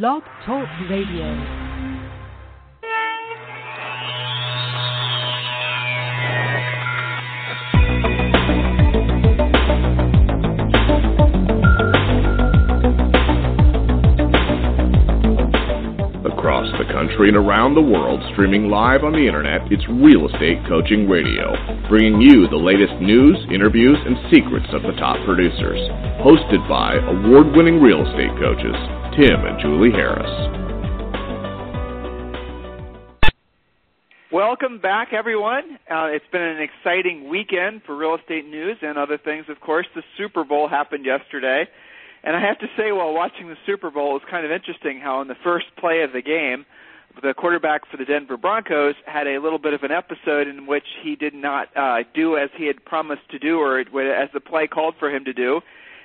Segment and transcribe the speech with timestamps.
[0.00, 1.61] Blog Talk Radio.
[17.02, 21.50] Country and around the world, streaming live on the internet, it's Real Estate Coaching Radio,
[21.90, 25.82] bringing you the latest news, interviews, and secrets of the top producers.
[26.22, 28.78] Hosted by award winning real estate coaches,
[29.18, 30.30] Tim and Julie Harris.
[34.30, 35.82] Welcome back, everyone.
[35.90, 39.46] Uh, it's been an exciting weekend for real estate news and other things.
[39.48, 41.66] Of course, the Super Bowl happened yesterday.
[42.22, 45.00] And I have to say, while watching the Super Bowl, it was kind of interesting
[45.02, 46.64] how in the first play of the game,
[47.22, 50.86] the quarterback for the Denver Broncos had a little bit of an episode in which
[51.02, 54.66] he did not uh, do as he had promised to do or as the play
[54.66, 55.60] called for him to do.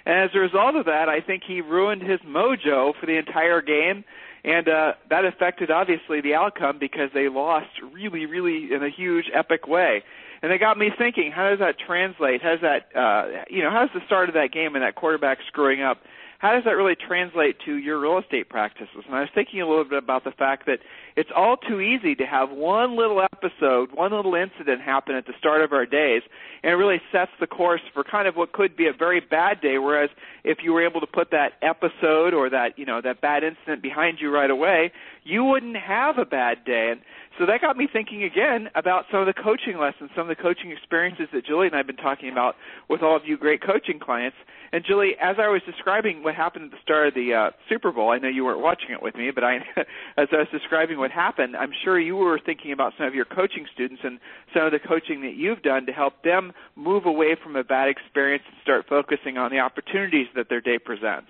[0.06, 3.62] And as a result of that, I think he ruined his mojo for the entire
[3.62, 4.04] game.
[4.44, 9.26] And uh, that affected, obviously, the outcome because they lost really, really in a huge,
[9.34, 10.04] epic way
[10.42, 13.72] and it got me thinking how does that translate how does that uh you know
[13.72, 16.00] how does the start of that game and that quarterback screwing up
[16.40, 19.04] how does that really translate to your real estate practices?
[19.06, 20.80] And i was thinking a little bit about the fact that
[21.16, 25.34] it's all too easy to have one little episode one little incident happen at the
[25.40, 26.22] start of our days
[26.64, 29.62] and it really sets the course for kind of what could be a very bad
[29.62, 30.10] day whereas
[30.44, 33.82] if you were able to put that episode or that you know that bad incident
[33.82, 34.92] behind you right away
[35.28, 37.02] you wouldn't have a bad day and
[37.38, 40.42] so that got me thinking again about some of the coaching lessons, some of the
[40.42, 42.56] coaching experiences that Julie and I have been talking about
[42.90, 44.38] with all of you great coaching clients.
[44.72, 47.92] And Julie, as I was describing what happened at the start of the uh, Super
[47.92, 49.58] Bowl, I know you weren't watching it with me, but I,
[50.18, 53.26] as I was describing what happened, I'm sure you were thinking about some of your
[53.26, 54.20] coaching students and
[54.52, 57.88] some of the coaching that you've done to help them move away from a bad
[57.88, 61.30] experience and start focusing on the opportunities that their day presents.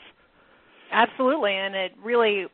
[0.89, 2.47] Absolutely, and it really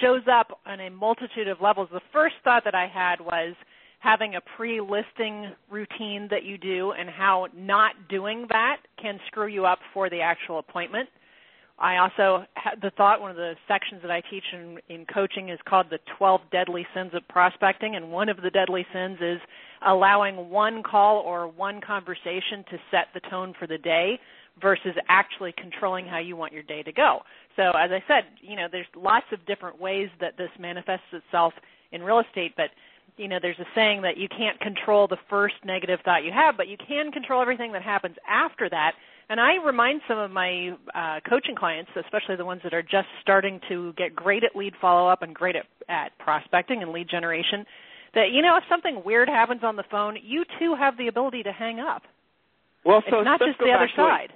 [0.00, 1.88] shows up on a multitude of levels.
[1.92, 3.54] The first thought that I had was
[4.00, 9.64] having a pre-listing routine that you do and how not doing that can screw you
[9.64, 11.08] up for the actual appointment.
[11.78, 15.48] I also had the thought one of the sections that I teach in, in coaching
[15.48, 19.40] is called the 12 deadly sins of prospecting and one of the deadly sins is
[19.86, 24.20] allowing one call or one conversation to set the tone for the day
[24.60, 27.20] versus actually controlling how you want your day to go.
[27.56, 31.52] So as I said, you know, there's lots of different ways that this manifests itself
[31.92, 32.70] in real estate, but
[33.16, 36.56] you know, there's a saying that you can't control the first negative thought you have,
[36.56, 38.92] but you can control everything that happens after that.
[39.28, 43.06] And I remind some of my uh, coaching clients, especially the ones that are just
[43.22, 47.08] starting to get great at lead follow up and great at, at prospecting and lead
[47.08, 47.64] generation,
[48.14, 51.42] that you know, if something weird happens on the phone, you too have the ability
[51.44, 52.02] to hang up.
[52.84, 54.32] Well, so it's not just the other side.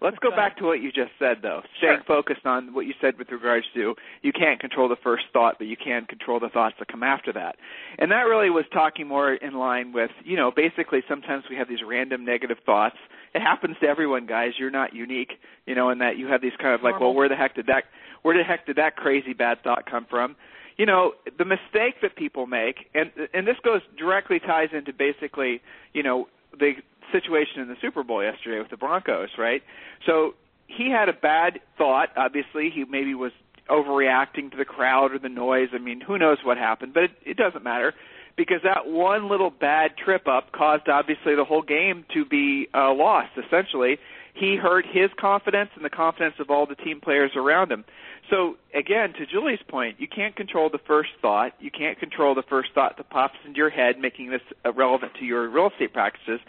[0.00, 1.62] Let's go back to what you just said, though.
[1.78, 2.04] Staying sure.
[2.06, 5.66] focused on what you said with regards to you can't control the first thought, but
[5.66, 7.56] you can control the thoughts that come after that.
[7.98, 11.68] And that really was talking more in line with, you know, basically sometimes we have
[11.68, 12.96] these random negative thoughts.
[13.34, 14.52] It happens to everyone, guys.
[14.58, 15.32] You're not unique,
[15.66, 17.08] you know, in that you have these kind of like, Normal.
[17.08, 17.84] well, where the heck did that,
[18.22, 20.36] where the heck did that crazy bad thought come from?
[20.76, 25.62] You know, the mistake that people make, and and this goes directly ties into basically,
[25.94, 26.28] you know,
[26.58, 26.72] the
[27.12, 29.62] situation in the Super Bowl yesterday with the Broncos, right?
[30.06, 30.34] So
[30.66, 32.08] he had a bad thought.
[32.16, 33.32] Obviously, he maybe was
[33.68, 35.68] overreacting to the crowd or the noise.
[35.72, 37.94] I mean, who knows what happened, but it, it doesn't matter
[38.36, 42.92] because that one little bad trip up caused obviously the whole game to be uh,
[42.92, 43.30] lost.
[43.36, 43.98] Essentially,
[44.34, 47.84] he hurt his confidence and the confidence of all the team players around him.
[48.30, 51.52] So again, to Julie's point, you can't control the first thought.
[51.60, 54.42] You can't control the first thought that pops into your head, making this
[54.74, 56.40] relevant to your real estate practices.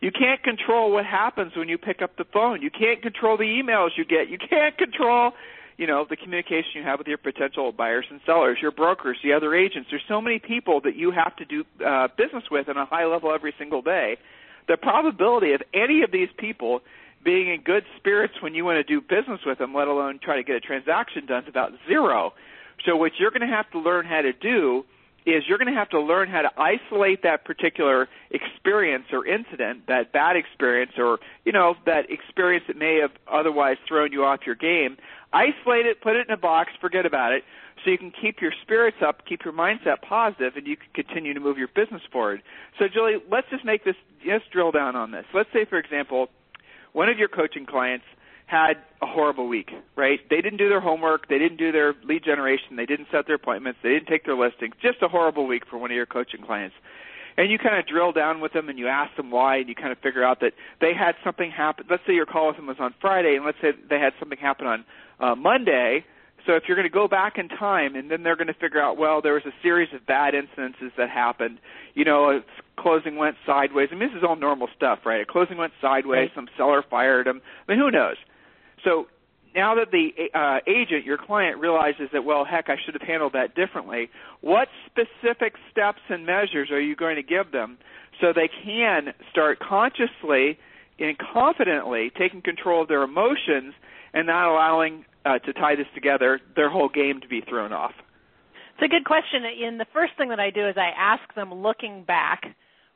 [0.00, 2.62] You can't control what happens when you pick up the phone.
[2.62, 4.28] You can't control the emails you get.
[4.28, 5.32] You can't control,
[5.76, 9.34] you know, the communication you have with your potential buyers and sellers, your brokers, the
[9.34, 9.88] other agents.
[9.90, 13.04] There's so many people that you have to do uh, business with on a high
[13.04, 14.16] level every single day.
[14.68, 16.80] The probability of any of these people
[17.22, 20.36] being in good spirits when you want to do business with them, let alone try
[20.36, 22.32] to get a transaction done, is about zero.
[22.84, 24.84] So what you're going to have to learn how to do
[25.26, 29.86] is you're going to have to learn how to isolate that particular experience or incident,
[29.86, 34.40] that bad experience or, you know, that experience that may have otherwise thrown you off
[34.46, 34.96] your game.
[35.32, 37.44] Isolate it, put it in a box, forget about it,
[37.84, 41.34] so you can keep your spirits up, keep your mindset positive, and you can continue
[41.34, 42.42] to move your business forward.
[42.78, 43.96] So, Julie, let's just make this,
[44.26, 45.26] let's drill down on this.
[45.32, 46.30] Let's say, for example,
[46.92, 48.04] one of your coaching clients–
[48.50, 50.18] had a horrible week, right?
[50.28, 53.36] They didn't do their homework, they didn't do their lead generation, they didn't set their
[53.36, 54.74] appointments, they didn't take their listings.
[54.82, 56.74] Just a horrible week for one of your coaching clients.
[57.36, 59.76] And you kind of drill down with them and you ask them why and you
[59.76, 61.86] kind of figure out that they had something happen.
[61.88, 64.36] Let's say your call with them was on Friday and let's say they had something
[64.36, 64.84] happen on
[65.20, 66.04] uh, Monday
[66.46, 68.80] So if you're going to go back in time and then they're going to figure
[68.80, 71.58] out, well, there was a series of bad incidences that happened.
[71.94, 72.40] You know, a
[72.80, 73.88] closing went sideways.
[73.92, 75.20] I mean, this is all normal stuff, right?
[75.20, 76.28] A closing went sideways.
[76.28, 76.30] Right.
[76.34, 77.40] Some seller fired them.
[77.68, 78.16] I mean, who knows?
[78.84, 79.06] So
[79.54, 83.32] now that the uh, agent, your client, realizes that, well, heck, I should have handled
[83.32, 84.10] that differently,
[84.40, 87.78] what specific steps and measures are you going to give them
[88.20, 90.58] so they can start consciously
[90.98, 93.74] and confidently taking control of their emotions
[94.12, 97.92] and not allowing uh, to tie this together their whole game to be thrown off?
[98.74, 99.42] It's a good question.
[99.44, 102.44] And the first thing that I do is I ask them, looking back,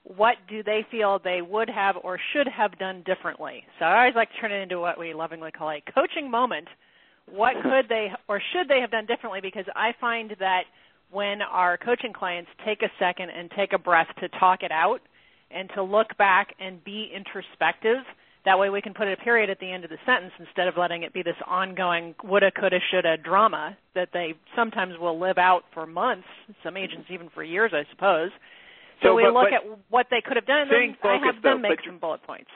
[0.04, 3.64] what do they feel they would have or should have done differently?
[3.78, 6.68] So I always like to turn it into what we lovingly call a coaching moment.
[7.30, 9.40] What could they or should they have done differently?
[9.40, 10.64] Because I find that
[11.10, 15.00] when our coaching clients take a second and take a breath to talk it out
[15.50, 18.04] and to look back and be introspective,
[18.44, 20.76] that way we can put a period at the end of the sentence instead of
[20.76, 25.62] letting it be this ongoing woulda, coulda, shoulda drama that they sometimes will live out
[25.72, 26.28] for months,
[26.62, 28.30] some agents even for years, I suppose
[29.02, 31.42] so, so we but, look but at what they could have done, and I have
[31.42, 32.50] them though, make some bullet points.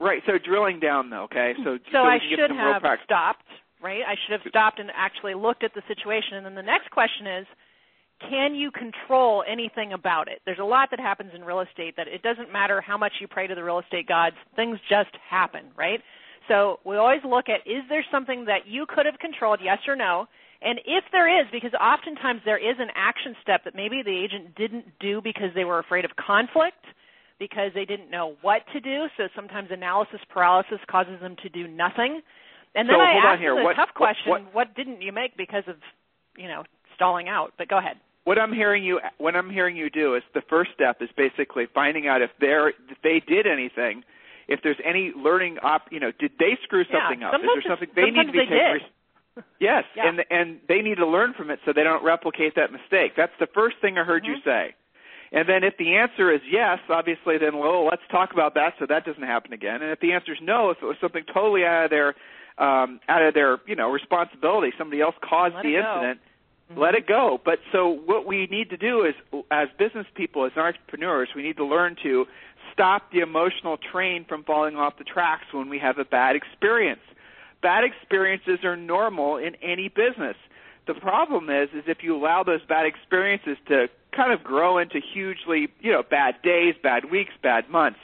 [0.00, 0.22] Right.
[0.26, 1.30] So drilling down, though.
[1.30, 1.52] Okay.
[1.62, 1.92] So mm-hmm.
[1.92, 3.46] so, so I should have stopped.
[3.82, 4.02] Right.
[4.06, 6.38] I should have stopped and actually looked at the situation.
[6.38, 7.46] And then the next question is,
[8.28, 10.40] can you control anything about it?
[10.44, 13.28] There's a lot that happens in real estate that it doesn't matter how much you
[13.28, 16.00] pray to the real estate gods, things just happen, right?
[16.48, 19.96] So we always look at is there something that you could have controlled, yes or
[19.96, 20.26] no?
[20.60, 24.54] And if there is, because oftentimes there is an action step that maybe the agent
[24.54, 26.84] didn't do because they were afraid of conflict,
[27.38, 31.66] because they didn't know what to do, so sometimes analysis paralysis causes them to do
[31.66, 32.22] nothing.
[32.74, 35.12] And then so, I ask them a what, tough question, what, what, what didn't you
[35.12, 35.76] make because of,
[36.36, 36.62] you know,
[36.94, 37.52] stalling out?
[37.58, 40.70] But go ahead what I'm hearing you what I'm hearing you do is the first
[40.74, 44.04] step is basically finding out if they're if they did anything,
[44.48, 47.34] if there's any learning op you know, did they screw something yeah, up?
[47.34, 48.80] Is there something they need to be taking
[49.58, 50.08] Yes, yeah.
[50.08, 53.12] and and they need to learn from it so they don't replicate that mistake.
[53.16, 54.32] That's the first thing I heard mm-hmm.
[54.32, 54.74] you say.
[55.32, 58.86] And then if the answer is yes, obviously then well, let's talk about that so
[58.88, 59.80] that doesn't happen again.
[59.82, 62.08] And if the answer is no, if it was something totally out of their
[62.58, 66.20] um out of their, you know, responsibility, somebody else caused let the incident,
[66.70, 66.80] mm-hmm.
[66.80, 67.40] let it go.
[67.44, 69.14] But so what we need to do is
[69.50, 72.26] as business people, as entrepreneurs, we need to learn to
[72.72, 77.00] stop the emotional train from falling off the tracks when we have a bad experience
[77.62, 80.36] bad experiences are normal in any business.
[80.86, 85.00] The problem is, is if you allow those bad experiences to kind of grow into
[85.00, 88.00] hugely, you know, bad days, bad weeks, bad months.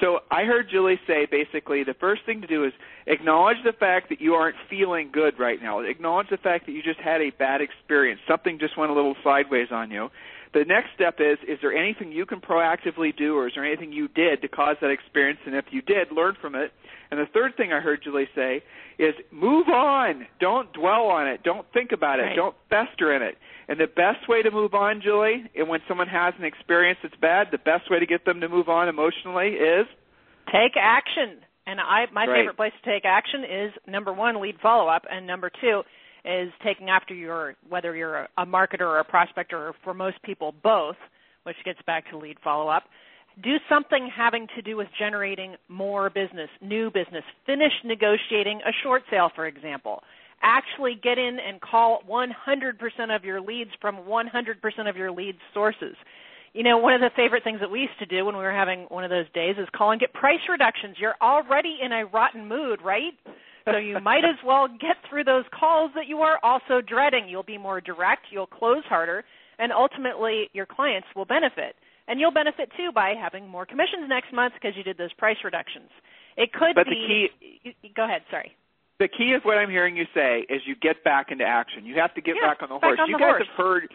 [0.00, 2.72] So I heard Julie say basically the first thing to do is
[3.06, 5.80] acknowledge the fact that you aren't feeling good right now.
[5.80, 8.20] Acknowledge the fact that you just had a bad experience.
[8.26, 10.08] Something just went a little sideways on you.
[10.52, 13.92] The next step is is there anything you can proactively do or is there anything
[13.92, 16.72] you did to cause that experience and if you did, learn from it.
[17.10, 18.62] And the third thing I heard Julie say
[18.98, 20.26] is move on.
[20.40, 21.42] Don't dwell on it.
[21.42, 22.22] Don't think about it.
[22.22, 22.36] Right.
[22.36, 23.36] Don't fester in it.
[23.68, 27.14] And the best way to move on, Julie, and when someone has an experience that's
[27.20, 29.86] bad, the best way to get them to move on emotionally is
[30.46, 31.38] take action.
[31.66, 32.40] And I my right.
[32.40, 35.82] favorite place to take action is number 1 lead follow up and number 2
[36.24, 40.54] is taking after your whether you're a marketer or a prospector or for most people
[40.62, 40.96] both,
[41.44, 42.84] which gets back to lead follow up.
[43.42, 47.24] Do something having to do with generating more business, new business.
[47.46, 50.02] Finish negotiating a short sale, for example.
[50.42, 55.94] Actually get in and call 100% of your leads from 100% of your lead sources.
[56.52, 58.52] You know, one of the favorite things that we used to do when we were
[58.52, 60.96] having one of those days is call and get price reductions.
[60.98, 63.12] You're already in a rotten mood, right?
[63.64, 67.28] So you might as well get through those calls that you are also dreading.
[67.28, 69.24] You'll be more direct, you'll close harder,
[69.58, 71.76] and ultimately your clients will benefit.
[72.10, 75.36] And you'll benefit too by having more commissions next month because you did those price
[75.44, 75.90] reductions.
[76.36, 77.30] It could but be.
[77.62, 78.22] The key, go ahead.
[78.30, 78.50] Sorry.
[78.98, 81.86] The key is what I'm hearing you say is you get back into action.
[81.86, 82.98] You have to get yeah, back on the back horse.
[83.00, 83.46] On you the guys horse.
[83.46, 83.88] have heard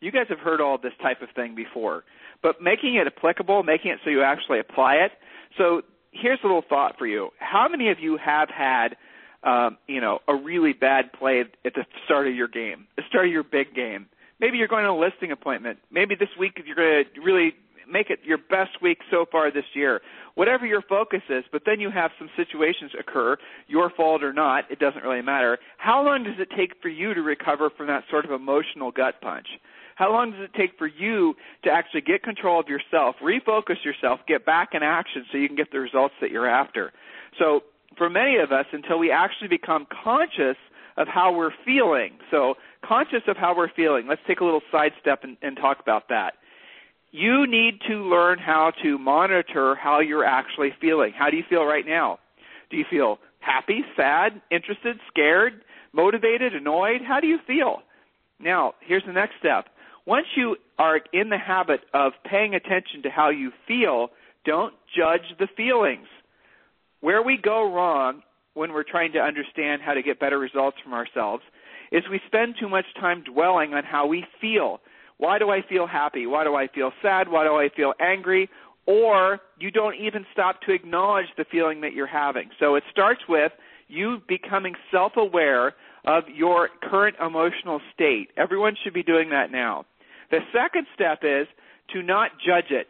[0.00, 2.04] you guys have heard all this type of thing before,
[2.42, 5.12] but making it applicable, making it so you actually apply it.
[5.58, 7.30] So here's a little thought for you.
[7.38, 8.96] How many of you have had
[9.42, 13.26] um, you know, a really bad play at the start of your game, the start
[13.26, 14.06] of your big game.
[14.40, 15.78] Maybe you're going on a listing appointment.
[15.90, 17.54] Maybe this week you're going to really
[17.90, 20.00] make it your best week so far this year.
[20.34, 24.70] Whatever your focus is, but then you have some situations occur, your fault or not,
[24.70, 25.58] it doesn't really matter.
[25.78, 29.20] How long does it take for you to recover from that sort of emotional gut
[29.20, 29.46] punch?
[29.96, 34.20] How long does it take for you to actually get control of yourself, refocus yourself,
[34.28, 36.92] get back in action so you can get the results that you're after?
[37.36, 37.62] So
[37.96, 40.56] for many of us until we actually become conscious
[40.98, 42.18] of how we're feeling.
[42.30, 42.54] So,
[42.84, 44.06] conscious of how we're feeling.
[44.08, 46.34] Let's take a little sidestep and, and talk about that.
[47.10, 51.12] You need to learn how to monitor how you're actually feeling.
[51.16, 52.18] How do you feel right now?
[52.70, 56.54] Do you feel happy, sad, interested, scared, Motivated?
[56.54, 57.00] Annoyed?
[57.06, 57.82] How do you feel?
[58.38, 59.66] Now, here's the next step.
[60.06, 64.10] Once you are in the habit of paying attention to how you feel,
[64.44, 66.06] don't judge the feelings.
[67.00, 68.22] Where we go wrong
[68.54, 71.42] when we're trying to understand how to get better results from ourselves
[71.92, 74.80] is we spend too much time dwelling on how we feel.
[75.18, 76.26] Why do I feel happy?
[76.26, 77.28] Why do I feel sad?
[77.28, 78.48] Why do I feel angry?
[78.86, 82.50] Or you don't even stop to acknowledge the feeling that you're having.
[82.58, 83.52] So it starts with
[83.88, 85.74] you becoming self aware
[86.06, 88.28] of your current emotional state.
[88.36, 89.84] Everyone should be doing that now.
[90.30, 91.46] The second step is
[91.92, 92.86] to not judge it.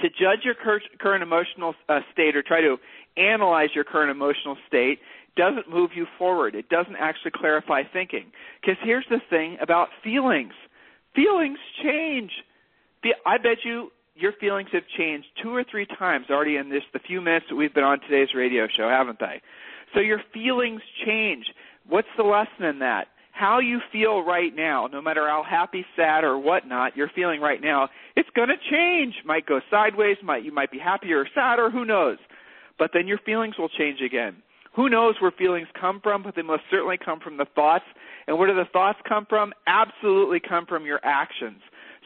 [0.00, 2.76] To judge your current emotional uh, state or try to
[3.16, 4.98] analyze your current emotional state
[5.38, 6.54] doesn't move you forward.
[6.54, 8.26] It doesn't actually clarify thinking.
[8.60, 10.52] Because here's the thing about feelings
[11.14, 12.30] feelings change.
[13.24, 16.98] I bet you your feelings have changed two or three times already in this the
[16.98, 19.40] few minutes that we've been on today's radio show, haven't they?
[19.94, 21.46] So your feelings change.
[21.88, 23.06] What's the lesson in that?
[23.32, 27.60] How you feel right now, no matter how happy, sad, or whatnot you're feeling right
[27.62, 29.14] now, it's going to change.
[29.24, 30.16] Might go sideways.
[30.24, 31.70] Might you might be happier or sadder.
[31.70, 32.18] Who knows?
[32.78, 34.42] But then your feelings will change again.
[34.78, 37.84] Who knows where feelings come from, but they most certainly come from the thoughts.
[38.28, 39.52] And where do the thoughts come from?
[39.66, 41.60] Absolutely come from your actions.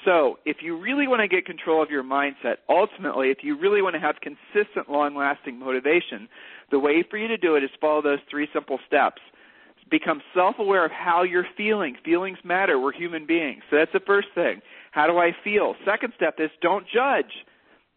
[0.06, 3.82] So, if you really want to get control of your mindset, ultimately, if you really
[3.82, 6.30] want to have consistent, long lasting motivation,
[6.70, 9.20] the way for you to do it is follow those three simple steps.
[9.90, 11.94] Become self aware of how you're feeling.
[12.02, 12.80] Feelings matter.
[12.80, 13.64] We're human beings.
[13.68, 14.62] So, that's the first thing.
[14.92, 15.74] How do I feel?
[15.84, 17.44] Second step is don't judge.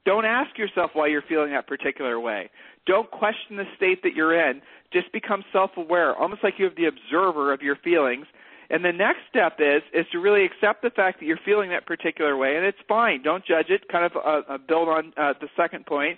[0.06, 2.50] Don't ask yourself why you're feeling that particular way.
[2.86, 4.62] Don't question the state that you're in.
[4.94, 8.28] Just become self-aware, almost like you have the observer of your feelings.
[8.70, 11.86] And the next step is is to really accept the fact that you're feeling that
[11.86, 13.22] particular way, and it's fine.
[13.22, 13.88] Don't judge it.
[13.90, 16.18] Kind of uh, uh, build on uh, the second point,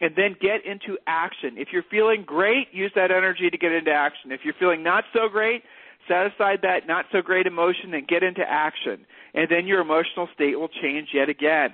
[0.00, 1.54] and then get into action.
[1.56, 4.32] If you're feeling great, use that energy to get into action.
[4.32, 5.62] If you're feeling not so great,
[6.08, 9.06] set aside that not so great emotion and get into action.
[9.34, 11.72] And then your emotional state will change yet again.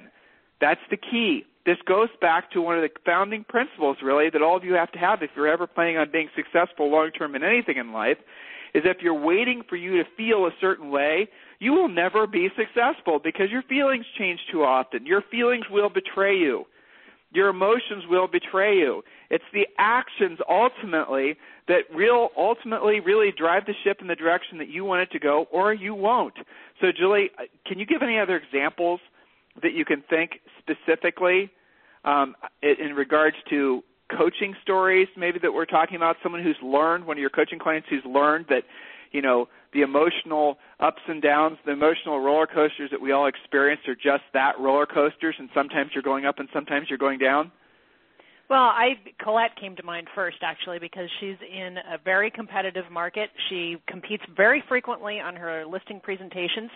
[0.60, 4.56] That's the key this goes back to one of the founding principles, really, that all
[4.56, 7.42] of you have to have if you're ever planning on being successful long term in
[7.42, 8.18] anything in life,
[8.74, 11.28] is if you're waiting for you to feel a certain way,
[11.60, 15.06] you will never be successful because your feelings change too often.
[15.06, 16.66] Your feelings will betray you.
[17.32, 19.02] Your emotions will betray you.
[19.30, 24.68] It's the actions ultimately that real ultimately really drive the ship in the direction that
[24.68, 26.34] you want it to go or you won't.
[26.80, 29.00] So Julie, uh, can you give any other examples
[29.62, 31.50] that you can think specifically
[32.04, 33.82] um, in regards to
[34.16, 37.88] coaching stories, maybe that we're talking about someone who's learned, one of your coaching clients
[37.88, 38.64] who's learned that,
[39.12, 43.80] you know, the emotional ups and downs, the emotional roller coasters that we all experience
[43.88, 47.50] are just that roller coasters, and sometimes you're going up and sometimes you're going down?
[48.50, 53.30] Well, I Colette came to mind first actually because she's in a very competitive market.
[53.48, 56.70] She competes very frequently on her listing presentations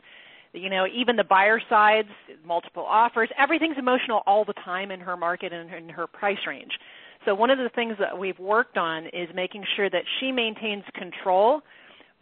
[0.52, 2.08] you know even the buyer sides
[2.44, 6.72] multiple offers everything's emotional all the time in her market and in her price range.
[7.24, 10.84] So one of the things that we've worked on is making sure that she maintains
[10.94, 11.60] control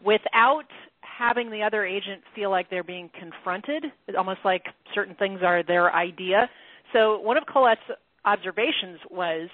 [0.02, 0.64] without
[1.00, 4.64] having the other agent feel like they're being confronted it's almost like
[4.95, 6.49] certain things are their idea.
[6.92, 7.80] So one of colette's
[8.25, 9.49] observations was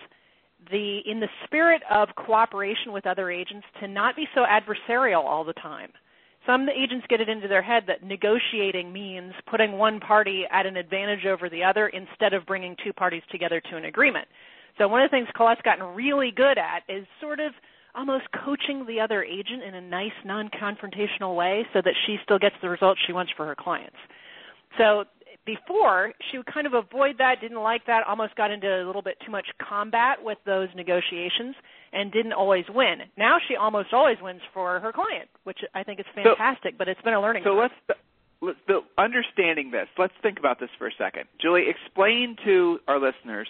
[0.70, 5.44] the in the spirit of cooperation with other agents to not be so adversarial all
[5.44, 5.90] the time
[6.46, 10.76] some agents get it into their head that negotiating means putting one party at an
[10.76, 14.26] advantage over the other instead of bringing two parties together to an agreement.
[14.78, 17.52] So one of the things Colette's gotten really good at is sort of
[17.94, 22.56] almost coaching the other agent in a nice non-confrontational way so that she still gets
[22.62, 23.98] the results she wants for her clients.
[24.78, 25.04] So
[25.44, 29.02] before she would kind of avoid that, didn't like that, almost got into a little
[29.02, 31.54] bit too much combat with those negotiations
[31.92, 32.98] and didn't always win.
[33.16, 36.88] Now she almost always wins for her client, which I think is fantastic, so, but
[36.88, 37.70] it's been a learning So curve.
[37.88, 38.00] let's
[38.40, 39.88] let's the, understanding this.
[39.98, 41.24] Let's think about this for a second.
[41.40, 43.48] Julie, explain to our listeners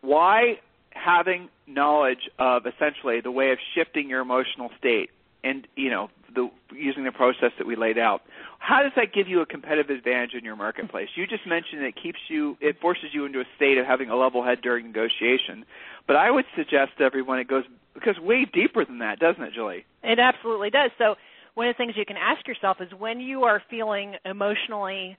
[0.00, 0.58] why
[0.90, 5.10] having knowledge of essentially the way of shifting your emotional state
[5.44, 8.22] and you know the, using the process that we laid out.
[8.58, 11.08] How does that give you a competitive advantage in your marketplace?
[11.14, 14.16] You just mentioned it keeps you, it forces you into a state of having a
[14.16, 15.64] level head during negotiation.
[16.06, 19.52] But I would suggest to everyone it goes because way deeper than that, doesn't it,
[19.54, 19.84] Julie?
[20.02, 20.90] It absolutely does.
[20.98, 21.14] So
[21.54, 25.16] one of the things you can ask yourself is when you are feeling emotionally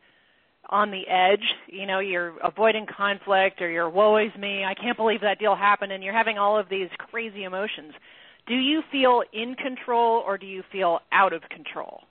[0.69, 4.97] on the edge, you know, you're avoiding conflict or you're woe is me, I can't
[4.97, 7.93] believe that deal happened, and you're having all of these crazy emotions
[8.47, 12.01] do you feel in control or do you feel out of control?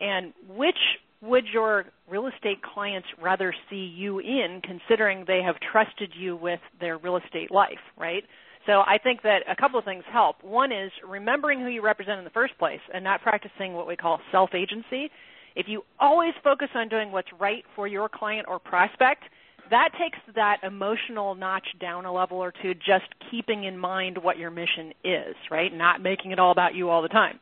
[0.00, 0.76] And which
[1.22, 6.60] would your real estate clients rather see you in, considering they have trusted you with
[6.80, 8.24] their real estate life, right?
[8.66, 10.42] So I think that a couple of things help.
[10.42, 13.96] One is remembering who you represent in the first place and not practicing what we
[13.96, 15.10] call self agency.
[15.54, 19.22] If you always focus on doing what's right for your client or prospect,
[19.70, 24.38] that takes that emotional notch down a level or two, just keeping in mind what
[24.38, 25.72] your mission is, right?
[25.72, 27.38] Not making it all about you all the time.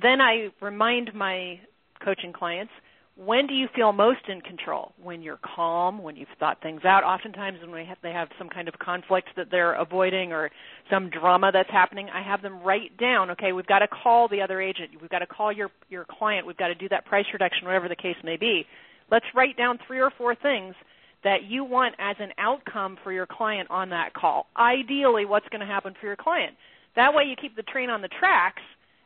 [0.00, 1.60] Then I remind my
[2.04, 2.72] coaching clients
[3.16, 4.92] when do you feel most in control?
[5.02, 7.04] When you're calm, when you've thought things out.
[7.04, 10.50] Oftentimes, when have, they have some kind of conflict that they're avoiding or
[10.90, 13.30] some drama that's happening, I have them write down.
[13.32, 14.92] Okay, we've got to call the other agent.
[15.02, 16.46] We've got to call your your client.
[16.46, 18.64] We've got to do that price reduction, whatever the case may be.
[19.10, 20.74] Let's write down three or four things
[21.24, 24.46] that you want as an outcome for your client on that call.
[24.56, 26.56] Ideally, what's going to happen for your client.
[26.96, 28.62] That way, you keep the train on the tracks,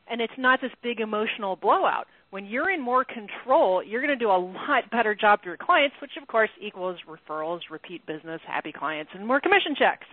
[0.09, 4.25] and it's not this big emotional blowout when you're in more control, you're going to
[4.25, 8.41] do a lot better job for your clients, which of course equals referrals, repeat business,
[8.45, 10.05] happy clients, and more commission checks.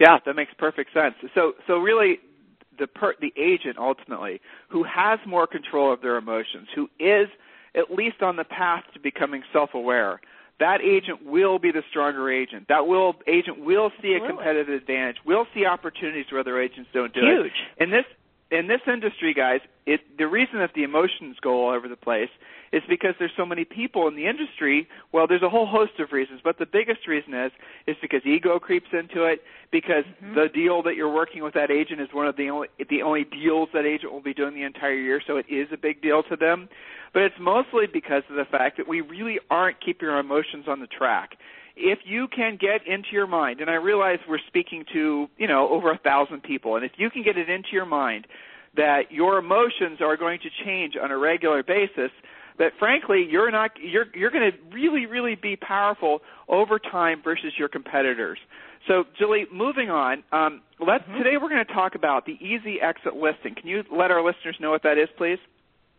[0.00, 1.14] Yeah, that makes perfect sense.
[1.36, 2.18] So, so really,
[2.80, 7.28] the per, the agent ultimately who has more control of their emotions, who is
[7.76, 10.20] at least on the path to becoming self-aware,
[10.60, 12.66] that agent will be the stronger agent.
[12.68, 15.16] That will agent will see a competitive advantage.
[15.24, 17.46] Will see opportunities where other agents don't do Huge.
[17.46, 17.82] it.
[17.82, 18.04] And this
[18.50, 22.30] in this industry, guys, it, the reason that the emotions go all over the place
[22.72, 24.88] is because there's so many people in the industry.
[25.12, 27.52] Well, there's a whole host of reasons, but the biggest reason is
[27.86, 29.42] is because ego creeps into it.
[29.70, 30.34] Because mm-hmm.
[30.34, 33.24] the deal that you're working with that agent is one of the only the only
[33.24, 36.22] deals that agent will be doing the entire year, so it is a big deal
[36.24, 36.68] to them.
[37.12, 40.80] But it's mostly because of the fact that we really aren't keeping our emotions on
[40.80, 41.36] the track
[41.78, 45.68] if you can get into your mind, and I realize we're speaking to, you know,
[45.70, 48.26] over a thousand people, and if you can get it into your mind
[48.76, 52.10] that your emotions are going to change on a regular basis,
[52.58, 57.52] that frankly you're not you're you're going to really really be powerful over time versus
[57.56, 58.38] your competitors.
[58.86, 60.22] So, Julie, moving on.
[60.32, 61.18] Um, let mm-hmm.
[61.18, 63.54] today we're going to talk about the easy exit listing.
[63.54, 65.38] Can you let our listeners know what that is, please?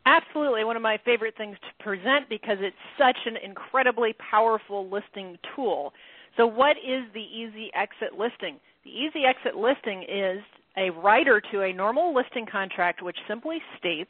[0.10, 5.38] Absolutely, one of my favorite things to present because it's such an incredibly powerful listing
[5.56, 5.94] tool.
[6.36, 8.60] So, what is the easy exit listing?
[8.84, 10.40] The easy exit listing is
[10.78, 14.10] a rider to a normal listing contract which simply states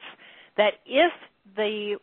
[0.55, 1.11] that if
[1.57, 1.97] the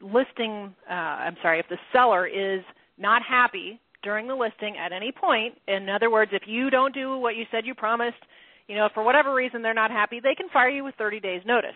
[0.00, 2.62] listing, uh, I'm sorry, if the seller is
[2.96, 7.18] not happy during the listing at any point, in other words, if you don't do
[7.18, 8.22] what you said you promised,
[8.68, 11.42] you know, for whatever reason they're not happy, they can fire you with 30 days
[11.44, 11.74] notice.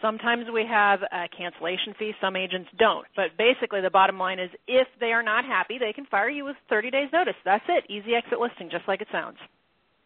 [0.00, 3.06] Sometimes we have a cancellation fee, some agents don't.
[3.16, 6.44] But basically, the bottom line is if they are not happy, they can fire you
[6.44, 7.34] with 30 days notice.
[7.44, 7.84] That's it.
[7.90, 9.38] Easy exit listing, just like it sounds.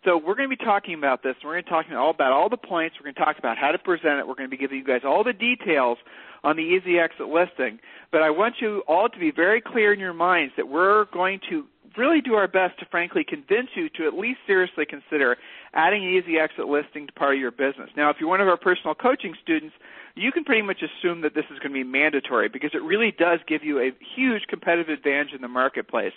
[0.04, 1.36] So we're going to be talking about this.
[1.44, 2.96] We're going to be talking all about all the points.
[2.98, 4.26] We're going to talk about how to present it.
[4.26, 5.98] We're going to be giving you guys all the details
[6.42, 7.78] on the easy exit listing.
[8.10, 11.38] But I want you all to be very clear in your minds that we're going
[11.50, 15.36] to really do our best to frankly convince you to at least seriously consider
[15.74, 17.90] adding an easy exit listing to part of your business.
[17.96, 19.74] Now, if you're one of our personal coaching students,
[20.14, 23.14] you can pretty much assume that this is going to be mandatory because it really
[23.18, 26.12] does give you a huge competitive advantage in the marketplace.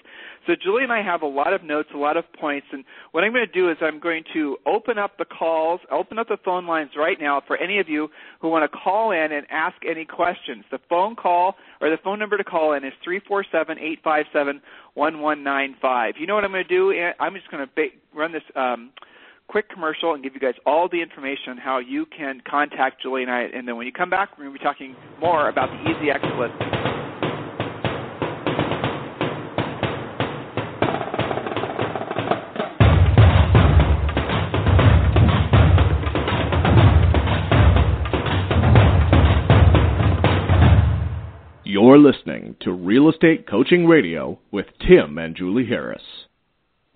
[0.45, 3.23] So Julie and I have a lot of notes, a lot of points, and what
[3.23, 6.37] I'm going to do is I'm going to open up the calls, open up the
[6.43, 8.09] phone lines right now for any of you
[8.41, 10.65] who want to call in and ask any questions.
[10.71, 13.99] The phone call or the phone number to call in is three four seven eight
[14.03, 14.61] five seven
[14.93, 16.15] one one nine five.
[16.19, 16.93] You know what I'm going to do?
[17.19, 18.43] I'm just going to run this.
[18.55, 18.91] Um,
[19.47, 23.23] quick commercial and give you guys all the information on how you can contact Julie
[23.23, 23.43] and I.
[23.43, 26.09] And then when you come back, we're going to be talking more about the Easy
[26.11, 26.71] Exit listing.
[41.67, 46.01] You're listening to Real Estate Coaching Radio with Tim and Julie Harris.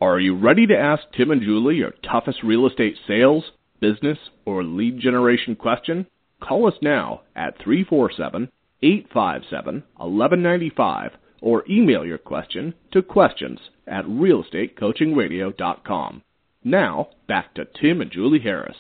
[0.02, 4.64] Are you ready to ask Tim and Julie your toughest real estate sales, business, or
[4.64, 6.08] lead generation question?
[6.42, 8.50] Call us now at 347
[8.82, 16.24] 857 1195 or email your question to questions at realestatecoachingradio.com.
[16.64, 18.78] Now, back to Tim and Julie Harris.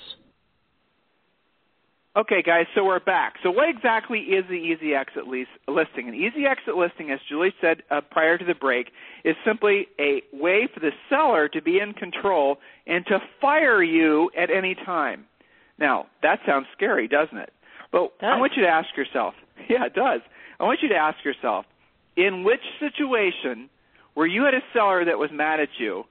[2.19, 3.35] Okay, guys, so we're back.
[3.43, 6.09] So, what exactly is the easy exit lease, listing?
[6.09, 8.87] An easy exit listing, as Julie said uh, prior to the break,
[9.23, 14.29] is simply a way for the seller to be in control and to fire you
[14.37, 15.27] at any time.
[15.77, 17.53] Now, that sounds scary, doesn't it?
[17.89, 19.33] But I want you to ask yourself
[19.69, 20.19] yeah, it does.
[20.59, 21.63] I want you to ask yourself
[22.17, 23.69] in which situation
[24.15, 26.03] where you had a seller that was mad at you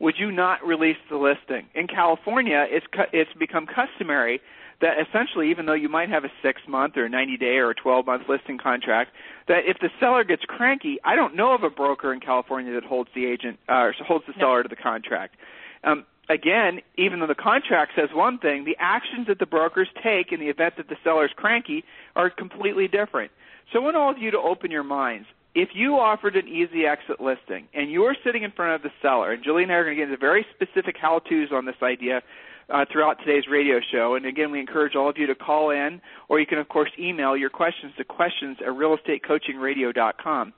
[0.00, 1.68] would you not release the listing?
[1.76, 4.40] In California, it's cu- it's become customary
[4.82, 7.74] that essentially, even though you might have a six month or 90 day or a
[7.74, 9.12] 12 month listing contract,
[9.48, 12.84] that if the seller gets cranky, I don't know of a broker in California that
[12.84, 15.36] holds the agent uh, or holds the seller to the contract.
[15.84, 20.32] Um, again, even though the contract says one thing, the actions that the brokers take
[20.32, 21.84] in the event that the seller's cranky
[22.16, 23.30] are completely different.
[23.72, 25.26] So I want all of you to open your minds.
[25.54, 29.32] If you offered an easy exit listing and you're sitting in front of the seller,
[29.32, 32.22] and Julie and I are going to get into very specific how-tos on this idea
[32.68, 34.14] uh, throughout today's radio show.
[34.14, 36.90] And again, we encourage all of you to call in, or you can, of course,
[36.98, 40.52] email your questions to questions at realestatecoachingradio.com.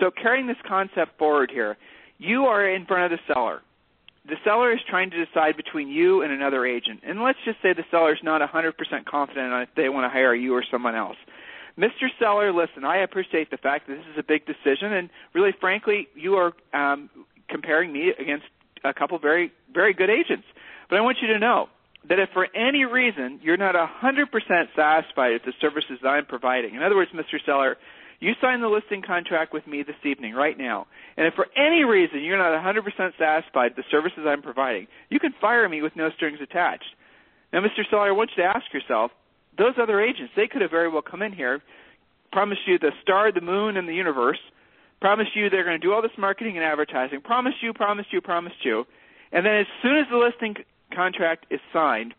[0.00, 1.76] So carrying this concept forward here,
[2.18, 3.62] you are in front of the seller.
[4.26, 7.00] The seller is trying to decide between you and another agent.
[7.02, 8.72] And let's just say the seller is not 100%
[9.06, 11.16] confident on if they want to hire you or someone else.
[11.78, 12.08] Mr.
[12.18, 16.08] Seller, listen, I appreciate the fact that this is a big decision, and really, frankly,
[16.16, 17.08] you are um,
[17.48, 18.46] comparing me against
[18.84, 20.44] a couple very, very good agents.
[20.88, 21.68] But I want you to know
[22.08, 24.26] that if for any reason you're not 100%
[24.76, 27.38] satisfied with the services that I'm providing, in other words, Mr.
[27.44, 27.76] Seller,
[28.20, 31.84] you sign the listing contract with me this evening, right now, and if for any
[31.84, 32.82] reason you're not 100%
[33.18, 36.84] satisfied with the services I'm providing, you can fire me with no strings attached.
[37.52, 37.88] Now, Mr.
[37.88, 39.12] Seller, I want you to ask yourself,
[39.56, 41.62] those other agents, they could have very well come in here,
[42.32, 44.38] promised you the star, the moon, and the universe,
[45.00, 48.20] promised you they're going to do all this marketing and advertising, promised you, promised you,
[48.20, 48.84] promised you,
[49.32, 50.56] and then as soon as the listing
[50.94, 52.14] contract is signed,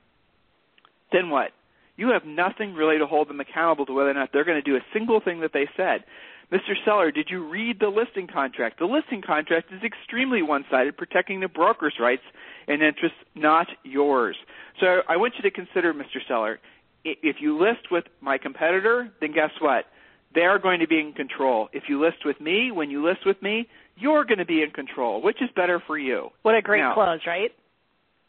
[1.12, 1.52] then what?
[1.98, 4.70] You have nothing really to hold them accountable to whether or not they're going to
[4.70, 6.06] do a single thing that they said.
[6.52, 6.74] Mr.
[6.84, 8.80] Seller, did you read the listing contract?
[8.80, 12.24] The listing contract is extremely one sided, protecting the broker's rights
[12.68, 14.36] and interests, not yours.
[14.80, 16.26] So I want you to consider, Mr.
[16.28, 16.60] Seller,
[17.04, 19.86] if you list with my competitor, then guess what?
[20.34, 21.70] They're going to be in control.
[21.74, 24.72] If you list with me, when you list with me, you're going to be in
[24.72, 25.22] control.
[25.22, 26.30] Which is better for you?
[26.44, 27.52] What a great now, close, right?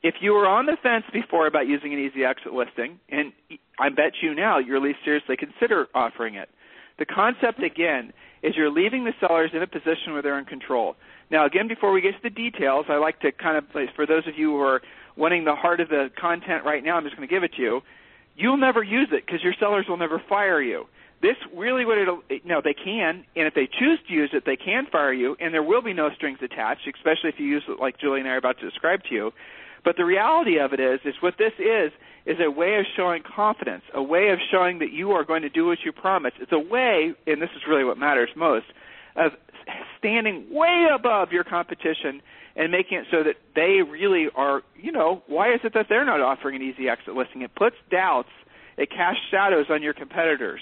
[0.02, 3.32] If you were on the fence before about using an easy exit listing, and
[3.78, 6.48] I bet you now you're at least seriously consider offering it.
[6.98, 7.64] The concept mm-hmm.
[7.64, 10.96] again is you're leaving the sellers in a position where they're in control.
[11.30, 14.26] Now, again, before we get to the details, I like to kind of, for those
[14.26, 14.80] of you who are
[15.16, 17.62] wanting the heart of the content right now, I'm just going to give it to
[17.62, 17.82] you
[18.40, 20.86] you'll never use it because your sellers will never fire you.
[21.22, 24.56] This really what it'll no they can and if they choose to use it they
[24.56, 27.78] can fire you and there will be no strings attached especially if you use it
[27.78, 29.30] like Julie and I are about to describe to you.
[29.84, 31.92] But the reality of it is is what this is
[32.26, 35.48] is a way of showing confidence, a way of showing that you are going to
[35.48, 36.32] do what you promise.
[36.38, 38.66] It's a way and this is really what matters most
[39.16, 39.32] of
[39.98, 42.22] standing way above your competition
[42.56, 46.04] and making it so that they really are, you know, why is it that they're
[46.04, 47.42] not offering an easy exit listing?
[47.42, 48.28] It puts doubts,
[48.76, 50.60] it casts shadows on your competitors.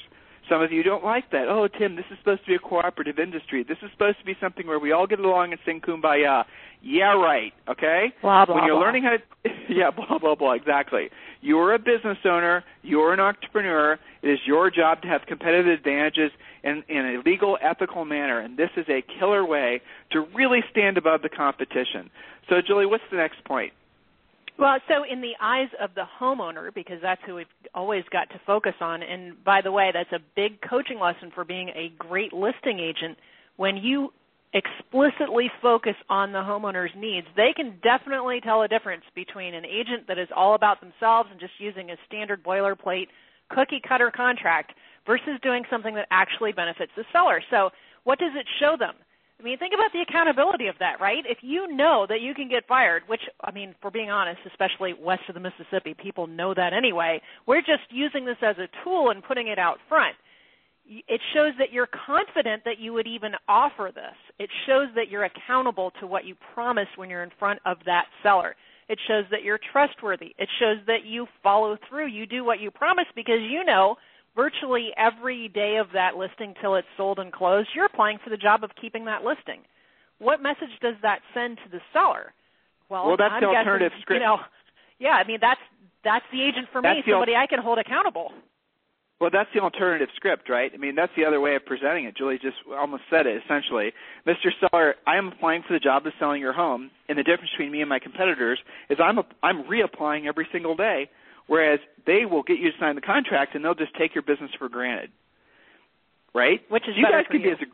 [0.49, 1.49] Some of you don't like that.
[1.49, 3.65] Oh, Tim, this is supposed to be a cooperative industry.
[3.65, 6.45] This is supposed to be something where we all get along and sing kumbaya.
[6.83, 7.53] Yeah, right.
[7.69, 8.13] Okay.
[8.23, 8.55] Blah blah.
[8.55, 8.85] When you're blah.
[8.85, 10.53] learning how to, yeah, blah blah blah.
[10.53, 11.11] Exactly.
[11.41, 12.65] You're a business owner.
[12.83, 13.99] You're an entrepreneur.
[14.23, 16.31] It is your job to have competitive advantages
[16.65, 19.81] in, in a legal, ethical manner, and this is a killer way
[20.11, 22.11] to really stand above the competition.
[22.49, 23.73] So, Julie, what's the next point?
[24.59, 28.41] Well, so in the eyes of the homeowner, because that's who we've always got to
[28.45, 32.33] focus on, and by the way, that's a big coaching lesson for being a great
[32.33, 33.19] listing agent.
[33.57, 34.13] When you
[34.53, 40.09] explicitly focus on the homeowner's needs, they can definitely tell a difference between an agent
[40.09, 43.07] that is all about themselves and just using a standard boilerplate
[43.51, 44.73] cookie cutter contract
[45.07, 47.41] versus doing something that actually benefits the seller.
[47.49, 47.71] So,
[48.03, 48.95] what does it show them?
[49.41, 51.23] I mean, think about the accountability of that, right?
[51.25, 54.95] If you know that you can get fired, which, I mean, for being honest, especially
[55.01, 57.21] west of the Mississippi, people know that anyway.
[57.47, 60.17] We're just using this as a tool and putting it out front.
[60.85, 64.17] It shows that you're confident that you would even offer this.
[64.41, 68.07] It shows that you're accountable to what you promise when you're in front of that
[68.23, 68.57] seller.
[68.89, 70.35] It shows that you're trustworthy.
[70.39, 72.09] It shows that you follow through.
[72.09, 73.97] You do what you promise because you know
[74.39, 78.37] virtually every day of that listing till it's sold and closed, you're applying for the
[78.37, 79.61] job of keeping that listing.
[80.19, 82.33] What message does that send to the seller?
[82.89, 84.21] Well, well that's I'm the alternative guessing, script.
[84.21, 84.39] You know,
[85.01, 85.61] yeah, I mean that's
[86.05, 88.31] that's the agent for that's me, somebody al- I can hold accountable.
[89.21, 90.71] Well, that's the alternative script, right?
[90.73, 92.17] I mean, that's the other way of presenting it.
[92.17, 93.91] Julie just almost said it, essentially.
[94.25, 94.51] Mr.
[94.61, 97.73] Seller, I am applying for the job of selling your home, and the difference between
[97.73, 101.11] me and my competitors is I'm, a, I'm reapplying every single day
[101.49, 104.51] Whereas they will get you to sign the contract and they'll just take your business
[104.59, 105.11] for granted.
[106.35, 106.61] Right?
[106.69, 107.57] Which is you better guys for can you.
[107.57, 107.69] be as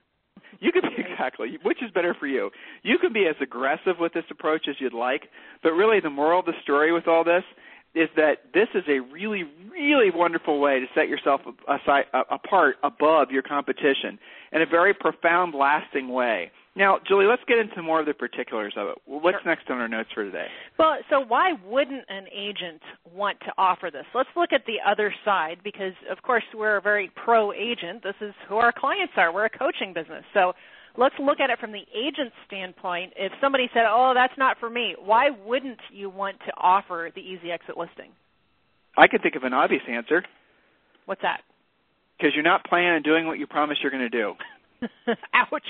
[0.61, 2.51] you can be exactly which is better for you.
[2.83, 5.29] You can be as aggressive with this approach as you'd like,
[5.63, 7.45] but really the moral of the story with all this
[7.95, 13.31] is that this is a really, really wonderful way to set yourself aside, apart above
[13.31, 14.19] your competition
[14.53, 16.51] in a very profound, lasting way.
[16.77, 18.99] Now, Julie, let's get into more of the particulars of it.
[19.07, 19.51] What's Sure.
[19.51, 20.49] next on our notes for today?
[20.77, 22.83] Well, so why wouldn't an agent
[23.13, 24.07] want to offer this?
[24.13, 28.03] Let's look at the other side because, of course, we're a very pro agent.
[28.03, 29.33] This is who our clients are.
[29.33, 30.25] We're a coaching business.
[30.35, 30.55] So
[30.97, 33.13] let's look at it from the agent's standpoint.
[33.17, 37.21] If somebody said, oh, that's not for me, why wouldn't you want to offer the
[37.21, 38.11] easy exit listing?
[38.97, 40.25] I can think of an obvious answer
[41.07, 41.43] What's that?
[42.19, 44.35] because you're not planning on doing what you promise you're going to do.
[45.35, 45.63] Ouch.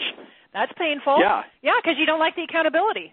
[0.55, 1.19] That's painful.
[1.21, 1.43] Yeah.
[1.63, 3.13] Yeah, because you don't like the accountability.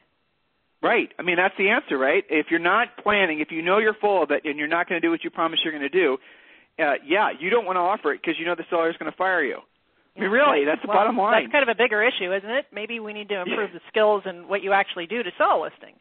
[0.82, 1.10] Right.
[1.19, 2.23] I mean, that's the answer, right?
[2.30, 5.01] If you're not planning, if you know you're full of it and you're not going
[5.01, 6.17] to do what you promise you're going to do,
[6.80, 9.12] uh, yeah, you don't want to offer it because you know the seller is going
[9.12, 9.58] to fire you.
[10.17, 11.43] I mean, really, that's the well, bottom line.
[11.43, 12.65] That's kind of a bigger issue, isn't it?
[12.73, 15.63] Maybe we need to improve the skills and what you actually do to sell a
[15.63, 15.95] listing.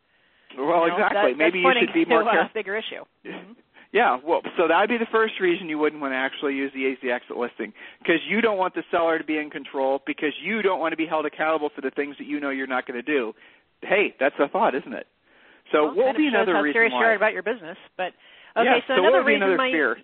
[0.56, 1.32] well, You know, exactly.
[1.32, 2.50] that- Maybe you should be more to careful.
[2.50, 3.04] a bigger issue.
[3.24, 3.52] Mm-hmm.
[3.92, 6.70] Yeah, well, so that would be the first reason you wouldn't want to actually use
[6.72, 10.30] the easy exit listing because you don't want the seller to be in control because
[10.42, 12.86] you don't want to be held accountable for the things that you know you're not
[12.86, 13.32] going to do.
[13.82, 15.06] Hey, that's a thought, isn't it?
[15.72, 17.00] So well, what would be another how reason serious why?
[17.00, 17.76] you are about your business.
[17.96, 18.12] But
[18.56, 19.96] okay, Yeah, so, so another reason another might, fear?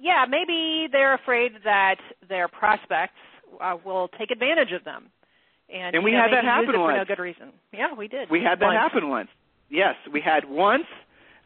[0.00, 1.96] yeah, maybe they're afraid that
[2.28, 3.18] their prospects
[3.60, 5.10] uh, will take advantage of them.
[5.68, 7.50] And, And we know, had that happen it for no good reason.
[7.72, 8.30] Yeah, we did.
[8.30, 8.78] We had that Once.
[8.78, 9.28] happen once.
[9.68, 10.84] Yes, we had once,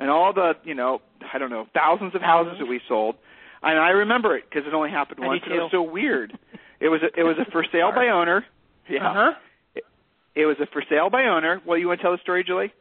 [0.00, 1.00] and all the you know
[1.32, 3.14] I don't know thousands of houses that we sold,
[3.62, 5.42] and I remember it because it only happened I do once.
[5.46, 6.36] It was so weird.
[6.80, 8.44] It was a, it was a for sale by owner.
[8.88, 9.32] Yeah, Uh-huh.
[10.34, 11.60] it was a for sale by owner.
[11.66, 12.72] Well, you want to tell the story, Julie?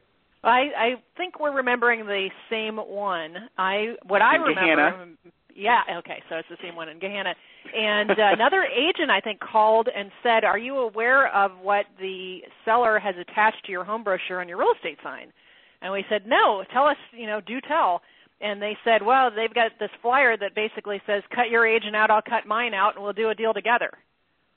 [0.44, 3.36] I I think we're remembering the same one.
[3.58, 4.92] I what I In remember.
[4.92, 5.18] Gahanna.
[5.56, 7.34] Yeah, okay, so it's the same one in Gahanna.
[7.76, 12.40] And uh, another agent I think called and said, "Are you aware of what the
[12.64, 15.34] seller has attached to your home brochure on your real estate sign?"
[15.82, 18.02] And we said, "No, tell us, you know, do tell."
[18.42, 22.10] And they said, "Well, they've got this flyer that basically says, "Cut your agent out,
[22.12, 23.92] I'll cut mine out, and we'll do a deal together."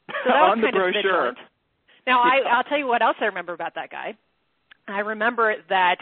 [0.08, 1.02] So that On was the kind of brochure.
[1.02, 1.38] vigilant.
[2.06, 2.30] Now, Yeah.
[2.50, 4.14] I, I'll tell you what else I remember about that guy.
[4.88, 5.98] I remember that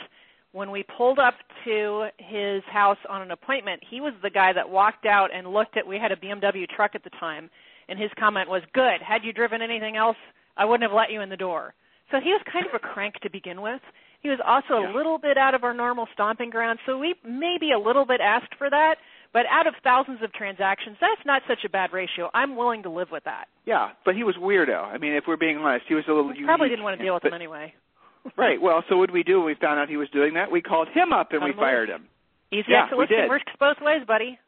[0.53, 4.69] when we pulled up to his house on an appointment, he was the guy that
[4.69, 5.87] walked out and looked at.
[5.87, 7.51] We had a BMW truck at the time,
[7.89, 9.01] and his comment was, "Good.
[9.03, 10.17] Had you driven anything else,
[10.57, 11.75] I wouldn't have let you in the door."
[12.11, 13.81] So he was kind of a crank to begin with.
[14.21, 14.91] He was also Yeah.
[14.91, 18.21] a little bit out of our normal stomping ground, so we maybe a little bit
[18.21, 18.97] asked for that.
[19.33, 22.31] But out of thousands of transactions, that's not such a bad ratio.
[22.35, 23.47] I'm willing to live with that.
[23.65, 24.83] Yeah, but he was weirdo.
[24.93, 26.73] I mean, if we're being honest, he was a little We probably unique.
[26.79, 27.75] didn't want to deal with But- him anyway.
[28.37, 28.61] Right.
[28.61, 30.51] Well, so what did we do when we found out he was doing that?
[30.51, 31.65] We called him up and Cut we him loose.
[31.65, 32.07] fired him.
[32.53, 33.29] Easy Yeah, exit we listing did.
[33.31, 34.39] works both ways, buddy.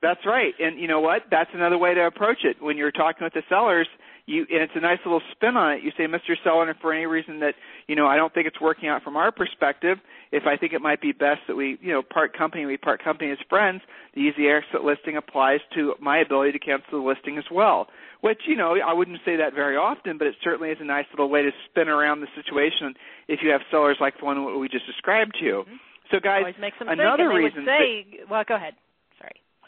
[0.00, 0.52] That's right.
[0.58, 1.30] And you know what?
[1.30, 2.60] That's another way to approach it.
[2.60, 3.86] When you're talking with the sellers,
[4.26, 5.82] you and it's a nice little spin on it.
[5.82, 6.34] You say, Mr.
[6.44, 7.54] Seller, if for any reason that,
[7.88, 9.98] you know, I don't think it's working out from our perspective,
[10.30, 13.02] if I think it might be best that we, you know, part company, we part
[13.02, 13.82] company as friends,
[14.14, 17.88] the easy exit listing applies to my ability to cancel the listing as well.
[18.20, 21.06] Which, you know, I wouldn't say that very often, but it certainly is a nice
[21.12, 22.94] little way to spin around the situation
[23.26, 25.64] if you have sellers like the one we just described to you.
[25.66, 25.76] Mm-hmm.
[26.12, 28.74] So guys, another think, and they reason say, "Well, go ahead."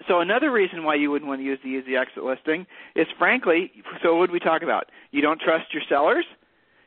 [0.08, 3.70] So another reason why you wouldn't want to use the easy exit listing is frankly,
[4.02, 4.90] so what did we talk about?
[5.12, 6.24] You don't trust your sellers.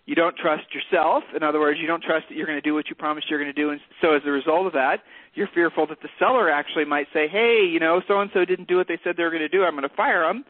[0.06, 1.24] You don't trust yourself.
[1.36, 3.40] In other words, you don't trust that you're going to do what you promised you're
[3.40, 3.72] going to do.
[3.72, 7.28] And so as a result of that, you're fearful that the seller actually might say,
[7.28, 9.64] hey, you know, so-and-so didn't do what they said they were going to do.
[9.64, 10.46] I'm going to fire them.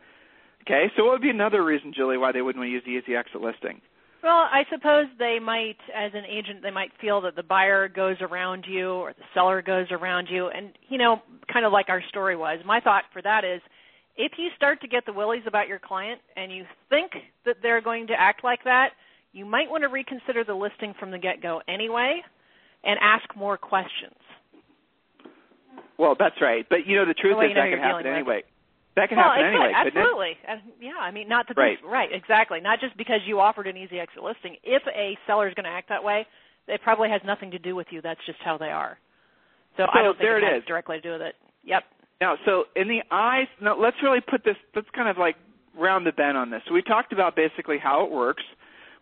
[0.62, 2.92] Okay, so what would be another reason, Julie, why they wouldn't want to use the
[2.92, 3.82] easy exit listing?
[4.24, 8.18] Well, I suppose they might, as an agent, they might feel that the buyer goes
[8.20, 12.02] around you or the seller goes around you, and you know, kind of like our
[12.10, 12.60] story was.
[12.66, 13.62] My thought for that is,
[14.18, 17.12] if you start to get the willies about your client and you think
[17.46, 18.90] that they're going to act like that,
[19.34, 22.22] you might want to reconsider the listing from the get-go anyway,
[22.84, 24.16] and ask more questions.
[26.00, 26.66] Well, that's right.
[26.70, 28.44] But you know, the truth way is that can happen with.
[28.98, 29.98] That can well, happen it anyway, could, it?
[29.98, 30.34] absolutely.
[30.42, 31.78] Uh, yeah, I mean, not that Right.
[31.78, 32.60] this, right, exactly.
[32.60, 34.58] Not just because you offered an easy exit listing.
[34.64, 36.26] If a seller is going to act that way,
[36.68, 38.02] it probably has nothing to do with you.
[38.02, 38.98] That's just how they are.
[39.78, 40.68] So, I don't think there it, it has is.
[40.68, 41.36] directly to do with it.
[41.64, 41.84] Yep.
[42.20, 45.36] Now, so in the eyes, now let's really put this, let's kind of like
[45.78, 46.64] round the bend on this.
[46.68, 48.42] So we talked about basically how it works.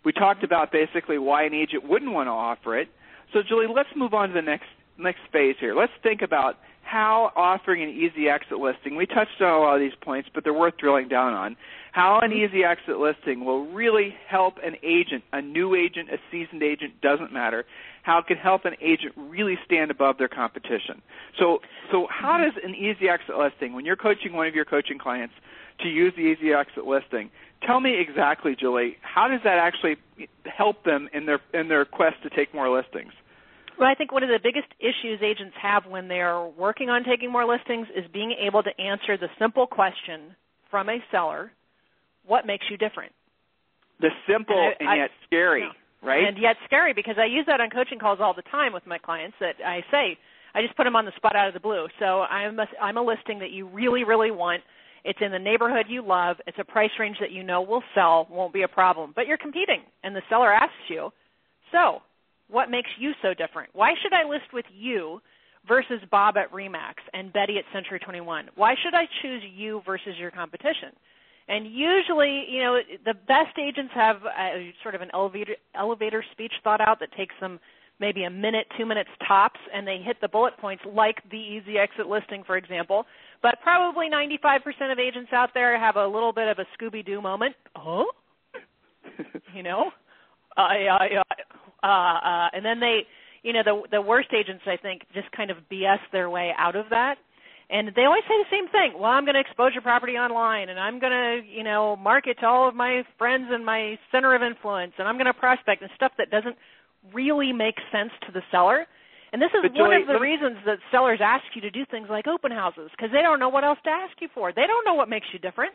[0.04, 2.90] We talked about basically why an agent wouldn't want to offer it.
[3.32, 5.76] So Julie, let's move on to the next next phase here.
[5.76, 9.82] Let's think about how offering an easy exit listing, we touched on a lot of
[9.82, 11.58] these points, but they're worth drilling down on,
[11.92, 12.56] how an mm-hmm.
[12.56, 17.34] easy exit listing will really help an agent, a new agent, a seasoned agent, doesn't
[17.34, 17.66] matter,
[18.04, 21.02] how it can help an agent really stand above their competition.
[21.40, 21.60] So,
[21.92, 22.56] so how mm-hmm.
[22.56, 25.34] does an easy exit listing, when you're coaching one of your coaching clients
[25.82, 27.32] to use the easy exit listing,
[27.66, 29.98] tell me exactly, Julie, how does that actually
[30.46, 33.12] help them in their in their quest to take more listings?
[33.80, 37.32] Well, I think one of the biggest issues agents have when they're working on taking
[37.32, 40.36] more listings is being able to answer the simple question
[40.72, 41.52] from a seller,
[42.26, 43.12] what makes you different?
[44.00, 45.72] The simple And I- and, I- yet scary, no.
[46.02, 46.24] right?
[46.24, 48.98] And yet scary because I use that on coaching calls all the time with my
[48.98, 50.18] clients that I say,
[50.54, 51.88] I just put them on the spot out of the blue.
[52.00, 54.64] So I'm a, I'm a listing that you really, really want.
[55.04, 56.38] It's in the neighborhood you love.
[56.48, 59.12] It's a price range that you know will sell, won't be a problem.
[59.14, 61.12] But you're competing, and the seller asks you,
[61.72, 62.02] so
[62.50, 63.70] what makes you so different?
[63.74, 65.22] Why should I list with you
[65.68, 68.50] versus Bob at Remax and Betty at Century 21?
[68.56, 70.92] Why should I choose you versus your competition?
[71.48, 76.54] And usually, you know, the best agents have a, sort of an elevator elevator speech
[76.64, 77.60] thought out that takes them
[78.00, 81.78] maybe a minute, two minutes tops, and they hit the bullet points like the easy
[81.78, 83.06] exit listing, for example.
[83.42, 87.22] But probably 95% of agents out there have a little bit of a Scooby Doo
[87.22, 87.56] moment.
[87.76, 88.06] Oh,
[89.56, 89.92] you know,
[90.58, 91.08] I, I,
[91.84, 93.02] uh, uh, and then they,
[93.44, 96.76] you know, the the worst agents I think just kind of BS their way out
[96.76, 97.18] of that.
[97.68, 98.94] And they always say the same thing.
[98.94, 102.38] Well, I'm going to expose your property online, and I'm going to, you know, market
[102.42, 105.82] to all of my friends and my center of influence, and I'm going to prospect
[105.82, 106.56] and stuff that doesn't
[107.12, 108.86] really make sense to the seller.
[109.34, 111.86] And this is But one Julie, of the reasons that sellers ask you to do
[111.90, 114.54] things like open houses because they don't know what else to ask you for.
[114.54, 115.74] They don't know what makes you different.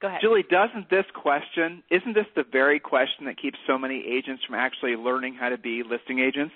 [0.00, 0.20] Go ahead.
[0.22, 4.54] Julie, doesn't this question, isn't this the very question that keeps so many agents from
[4.54, 6.54] actually learning how to be listing agents?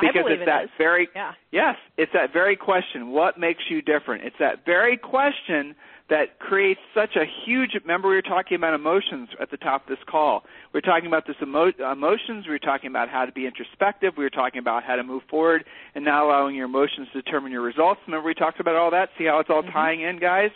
[0.00, 0.70] Because it's it that is.
[0.78, 1.32] very Yeah.
[1.50, 3.10] Yes, it's that very question.
[3.10, 4.24] What makes you different?
[4.24, 5.74] It's that very question
[6.08, 7.72] that creates such a huge.
[7.82, 10.44] Remember, we were talking about emotions at the top of this call.
[10.72, 12.46] We were talking about this emo, emotions.
[12.46, 14.14] We were talking about how to be introspective.
[14.16, 15.64] We were talking about how to move forward
[15.96, 18.00] and not allowing your emotions to determine your results.
[18.06, 19.10] Remember, we talked about all that.
[19.18, 19.72] See how it's all Mm-hmm.
[19.72, 20.50] tying in, guys.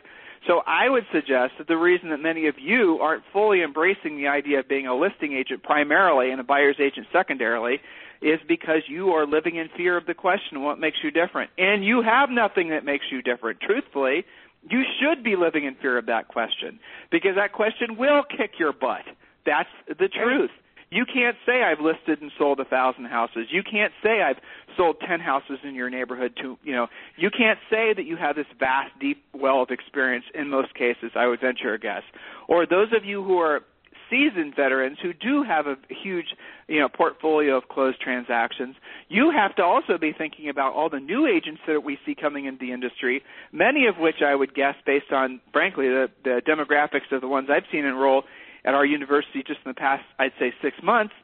[0.46, 4.26] So I would suggest that the reason that many of you aren't fully embracing the
[4.26, 7.81] idea of being a listing agent primarily and a buyer's agent secondarily
[8.20, 11.50] is because you are living in fear of the question, what makes you different?
[11.59, 13.61] And you have nothing that makes you different.
[13.61, 14.24] Truthfully,
[14.68, 16.78] you should be living in fear of that question
[17.11, 19.05] because that question will kick your butt.
[19.44, 20.50] That's the truth.
[20.92, 23.46] You can't say I've listed and sold a thousand houses.
[23.50, 24.37] You can't say I've
[24.76, 28.37] sold ten houses in your neighborhood to you know you can't say that you have
[28.37, 32.02] this vast deep well of experience in most cases, I would venture a guess.
[32.46, 33.62] Or those of you who are
[34.11, 36.26] seasoned veterans who do have a huge
[36.68, 38.76] you know portfolio of closed transactions
[39.09, 42.44] you have to also be thinking about all the new agents that we see coming
[42.44, 47.11] into the industry many of which i would guess based on frankly the, the demographics
[47.11, 48.24] of the ones i've seen enroll
[48.64, 51.14] at our university just in the past i'd say six months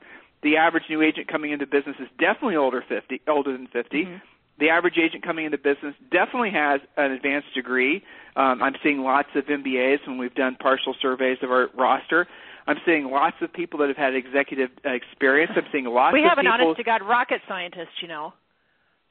[0.42, 4.20] the average new agent coming into business is definitely older 50 older than 50 Mhm.
[4.58, 8.02] the average agent coming into business definitely has an advanced degree.
[8.34, 12.26] Um, I'm seeing lots of MBAs when we've done partial surveys of our roster.
[12.66, 15.52] I'm seeing lots of people that have had executive uh, experience.
[15.54, 18.34] I'm seeing lots of we of have an honest to God rocket scientist, you know.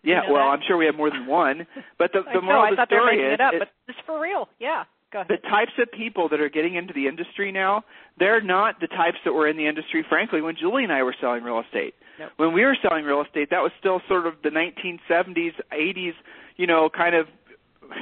[0.04, 0.60] yeah, you know well, that?
[0.60, 1.66] I'm sure we have more than one.
[1.98, 3.42] But the, the know, moral I of the thought they were story making is, it
[3.42, 4.50] up, is but it's for real.
[4.60, 4.84] Yeah.
[5.30, 7.84] The types of people that are getting into the industry now,
[8.20, 11.16] they're not the types that were in the industry, frankly, when Julie and I were
[11.20, 11.96] selling real estate.
[12.20, 12.32] Nope.
[12.38, 16.14] When we were selling real estate, that was still sort of the 1970s, 80s,
[16.58, 17.28] you know, kind of,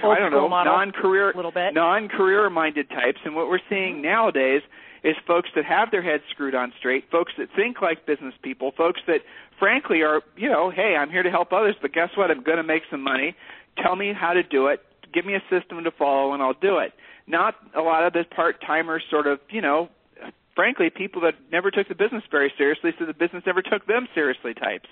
[0.03, 1.75] Old I don't know, model, non-career, little bit.
[1.75, 3.19] non-career minded types.
[3.23, 3.73] And what we're mm-hmm.
[3.75, 4.63] seeing nowadays
[5.03, 8.71] is folks that have their heads screwed on straight, folks that think like business people,
[8.75, 9.19] folks that
[9.59, 12.31] frankly are, you know, hey, I'm here to help others, but guess what?
[12.31, 13.35] I'm going to make some money.
[13.83, 14.81] Tell me how to do it.
[15.15, 16.91] Give me a system to follow and I'll do it.
[17.25, 19.89] Not a lot of the part-timers sort of, you know,
[20.56, 24.08] frankly, people that never took the business very seriously, so the business never took them
[24.13, 24.89] seriously types.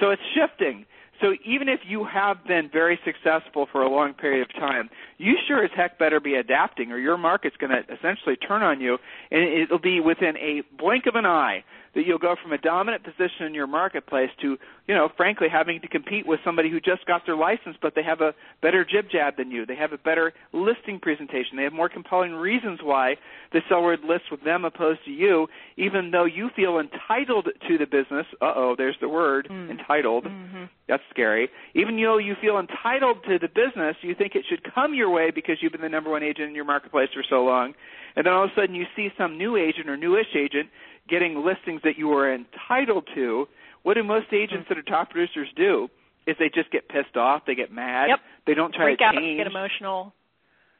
[0.00, 0.86] So it's shifting.
[1.20, 5.36] So even if you have been very successful for a long period of time, you
[5.46, 8.96] sure as heck better be adapting or your market's going to essentially turn on you
[9.30, 11.62] and it'll be within a blink of an eye
[11.94, 15.80] that you'll go from a dominant position in your marketplace to, you know, frankly having
[15.80, 19.06] to compete with somebody who just got their license but they have a better jib
[19.10, 19.66] jab than you.
[19.66, 21.56] They have a better listing presentation.
[21.56, 23.16] They have more compelling reasons why
[23.52, 27.78] the seller would list with them opposed to you, even though you feel entitled to
[27.78, 28.26] the business.
[28.40, 29.70] Uh oh, there's the word, Mm.
[29.70, 30.24] entitled.
[30.24, 30.68] Mhm.
[30.86, 31.48] That's scary.
[31.74, 35.30] Even though you feel entitled to the business, you think it should come your way
[35.30, 37.74] because you've been the number one agent in your marketplace for so long.
[38.16, 40.68] And then all of a sudden you see some new agent or newish agent
[41.08, 43.46] getting listings that you are entitled to.
[43.82, 45.88] What do most agents that are top producers do?
[46.26, 48.20] Is they just get pissed off, they get mad, Yep.
[48.46, 49.38] they don't try Freak to out, change.
[49.38, 50.12] get emotional.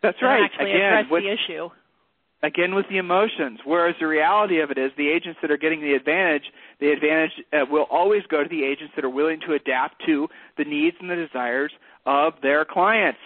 [0.02, 0.42] That's Don't right.
[0.44, 1.70] Actually Again, address with, the issue.
[2.42, 3.60] again with the emotions.
[3.64, 6.44] Whereas the reality of it is, the agents that are getting the advantage,
[6.78, 10.28] the advantage uh, will always go to the agents that are willing to adapt to
[10.56, 11.72] the needs and the desires
[12.06, 13.18] of their clients.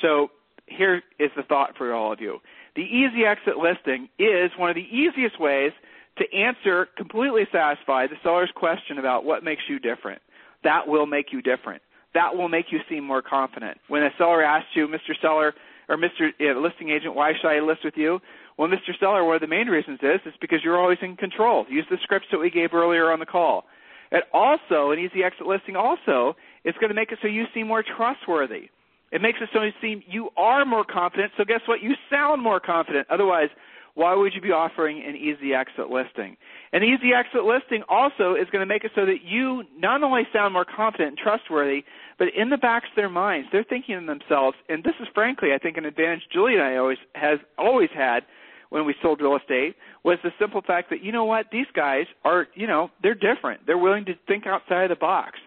[0.00, 0.30] So
[0.66, 2.38] here is the thought for all of you.
[2.76, 5.72] The easy exit listing is one of the easiest ways
[6.18, 10.20] to answer completely satisfy the seller's question about what makes you different.
[10.64, 11.82] That will make you different.
[12.14, 13.78] That will make you seem more confident.
[13.88, 15.14] When a seller asks you, Mr.
[15.20, 15.54] Seller,
[15.88, 16.30] or Mr.
[16.40, 18.20] Uh, listing agent, why should I list with you?
[18.58, 18.98] Well, Mr.
[19.00, 21.64] Seller, one of the main reasons is is because you're always in control.
[21.70, 23.64] Use the scripts that we gave earlier on the call.
[24.10, 27.66] It also, an easy exit listing also is going to make it so you seem
[27.66, 28.68] more trustworthy.
[29.10, 31.32] It makes it so you seem you are more confident.
[31.36, 31.82] So guess what?
[31.82, 33.06] You sound more confident.
[33.10, 33.48] Otherwise,
[33.94, 36.36] why would you be offering an easy exit listing?
[36.72, 40.22] An easy exit listing also is going to make it so that you not only
[40.32, 41.84] sound more confident and trustworthy,
[42.18, 45.50] but in the backs of their minds, they're thinking to themselves, and this is frankly,
[45.54, 48.24] I think, an advantage Julie and I always has always had
[48.72, 52.06] when we sold real estate was the simple fact that you know what these guys
[52.24, 55.38] are you know they're different they're willing to think outside of the box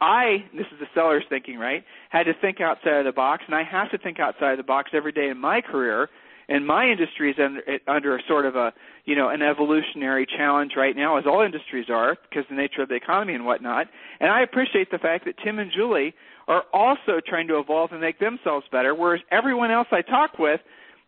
[0.00, 3.54] i this is the seller's thinking right had to think outside of the box and
[3.54, 6.08] i have to think outside of the box every day in my career
[6.50, 8.72] and my industry is under, under a sort of a
[9.06, 12.82] you know an evolutionary challenge right now as all industries are because of the nature
[12.82, 13.86] of the economy and whatnot
[14.20, 16.12] and i appreciate the fact that tim and julie
[16.48, 20.60] are also trying to evolve and make themselves better whereas everyone else i talk with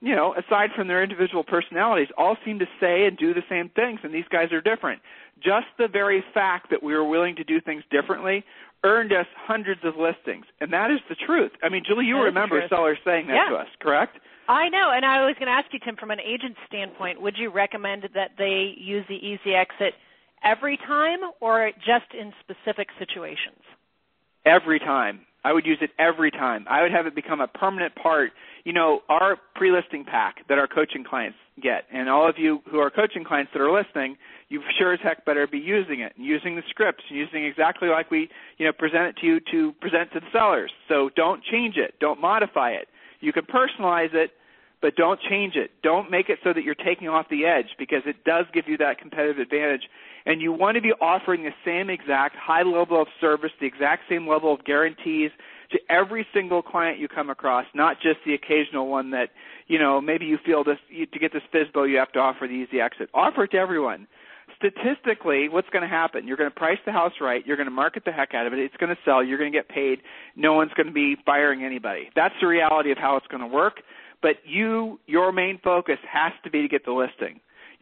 [0.02, 3.68] you know, aside from their individual personalities, all seem to say and do the same
[3.68, 5.00] things, and these guys are different.
[5.36, 8.44] Just the very fact that we were willing to do things differently
[8.82, 11.52] earned us hundreds of listings, and that is the truth.
[11.62, 13.50] I mean, Julie, you that remember sellers saying that yeah.
[13.50, 14.18] to us, correct?
[14.48, 17.36] I know, and I was going to ask you, Tim, from an agent standpoint, would
[17.36, 19.94] you recommend that they use the easy exit
[20.42, 23.62] every time or just in specific situations?
[24.44, 25.20] Every time.
[25.44, 26.66] I would use it every time.
[26.70, 28.30] I would have it become a permanent part.
[28.64, 32.78] You know, our pre-listing pack that our coaching clients get, and all of you who
[32.78, 34.16] are coaching clients that are listening,
[34.48, 38.28] you sure as heck better be using it, using the scripts, using exactly like we,
[38.58, 40.70] you know, present it to you to present to the sellers.
[40.88, 42.86] So don't change it, don't modify it.
[43.22, 44.32] You can personalize it,
[44.82, 45.70] but don't change it.
[45.82, 48.76] Don't make it so that you're taking off the edge because it does give you
[48.78, 49.82] that competitive advantage
[50.26, 54.02] and you want to be offering the same exact high level of service, the exact
[54.08, 55.30] same level of guarantees
[55.70, 59.30] to every single client you come across, not just the occasional one that,
[59.68, 62.46] you know, maybe you feel this you, to get this FSBO you have to offer
[62.46, 63.08] the easy exit.
[63.14, 64.06] Offer it to everyone.
[64.56, 66.26] Statistically, what's going to happen?
[66.26, 67.44] You're going to price the house right.
[67.46, 68.60] You're going to market the heck out of it.
[68.60, 69.22] It's going to sell.
[69.22, 70.00] You're going to get paid.
[70.36, 72.10] No one's going to be firing anybody.
[72.14, 73.82] That's the reality of how it's going to work.
[74.20, 77.40] But you, your main focus has to be to get the listing.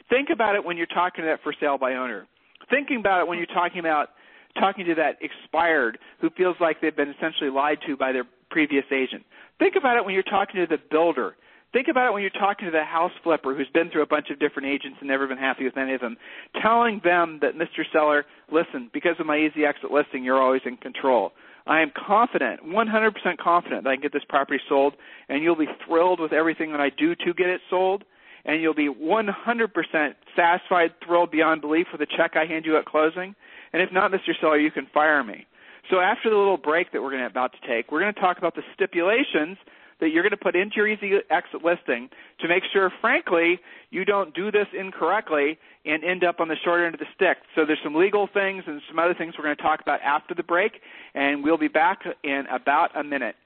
[0.08, 2.26] Think about it when you're talking to that for sale by owner.
[2.70, 4.11] Thinking about it when you're talking about
[4.58, 8.84] talking to that expired who feels like they've been essentially lied to by their previous
[8.90, 9.24] agent.
[9.58, 11.36] Think about it when you're talking to the builder.
[11.73, 14.31] Think about it when you're talking to the house flipper who's been through a bunch
[14.31, 16.16] of different agents and never been happy with any of them.
[16.61, 17.85] Telling them that Mr.
[17.93, 21.33] Seller, listen, because of my easy exit listing, you're always in control.
[21.66, 24.95] I am confident, 100% confident that I can get this property sold,
[25.29, 28.05] and you'll be thrilled with everything that I do to get it sold
[28.45, 32.87] and you'll be 100% satisfied, thrilled beyond belief with the check I hand you at
[32.87, 33.35] closing.
[33.73, 34.33] And if not, Mr.
[34.41, 35.47] Seller, you can fire me.
[35.91, 38.21] So after the little break that we're going to about to take, we're going to
[38.21, 39.59] talk about the stipulations
[40.01, 42.09] that you're going to put into your easy exit listing
[42.40, 46.84] to make sure, frankly, you don't do this incorrectly and end up on the short
[46.84, 47.38] end of the stick.
[47.55, 50.34] So there's some legal things and some other things we're going to talk about after
[50.34, 50.80] the break,
[51.14, 53.36] and we'll be back in about a minute.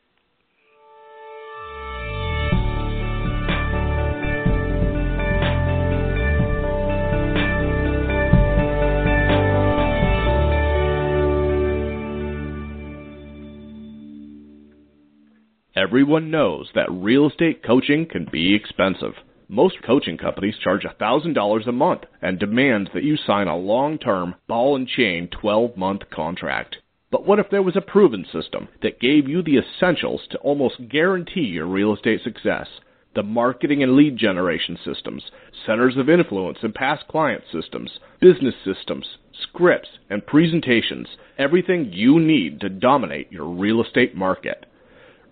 [15.85, 19.12] Everyone knows that real estate coaching can be expensive.
[19.49, 24.76] Most coaching companies charge $1,000 a month and demand that you sign a long-term ball
[24.76, 26.76] and chain 12-month contract.
[27.11, 30.89] But what if there was a proven system that gave you the essentials to almost
[30.89, 32.66] guarantee your real estate success?
[33.14, 35.22] The marketing and lead generation systems,
[35.66, 37.91] centers of influence and past client systems,
[38.22, 39.07] business systems,
[39.43, 44.64] scripts, and presentations, everything you need to dominate your real estate market.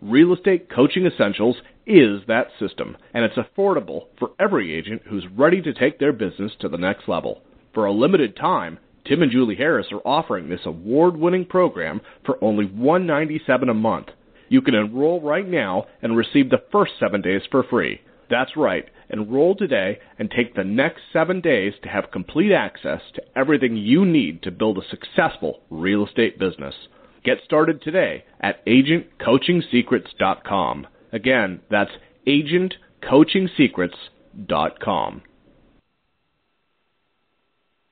[0.03, 1.55] Real Estate Coaching Essentials
[1.86, 6.50] is that system, and it's affordable for every agent who's ready to take their business
[6.59, 7.40] to the next level.
[7.72, 12.64] For a limited time, Tim and Julie Harris are offering this award-winning program for only
[12.66, 14.09] 197 a month.
[14.48, 18.00] You can enroll right now and receive the first 7 days for free.
[18.28, 18.86] That's right.
[19.09, 24.05] Enroll today and take the next 7 days to have complete access to everything you
[24.05, 26.74] need to build a successful real estate business.
[27.24, 30.88] Get started today at agentcoachingsecrets.com.
[31.12, 31.92] Again, that's
[32.26, 35.22] agentcoachingsecrets.com.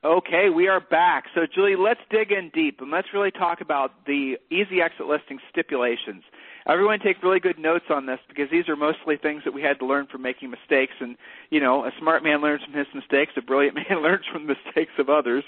[0.03, 1.25] Okay, we are back.
[1.35, 5.39] So, Julie, let's dig in deep and let's really talk about the easy exit listing
[5.51, 6.23] stipulations.
[6.67, 9.79] Everyone take really good notes on this because these are mostly things that we had
[9.79, 10.95] to learn from making mistakes.
[11.01, 11.19] And,
[11.51, 14.55] you know, a smart man learns from his mistakes, a brilliant man learns from the
[14.55, 15.45] mistakes of others.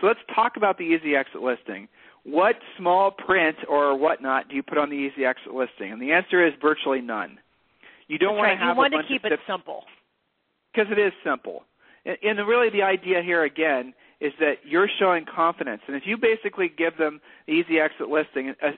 [0.00, 1.86] So, let's talk about the easy exit listing
[2.24, 5.92] what small print or whatnot do you put on the easy exit listing?
[5.92, 7.38] And the answer is virtually none.
[8.08, 8.54] You don't want right.
[8.54, 9.84] to have you want to keep it simple.
[10.72, 11.64] because it is simple.
[12.04, 15.82] And, and really, the idea here again is that you're showing confidence.
[15.88, 18.70] And if you basically give them the easy exit listing, uh,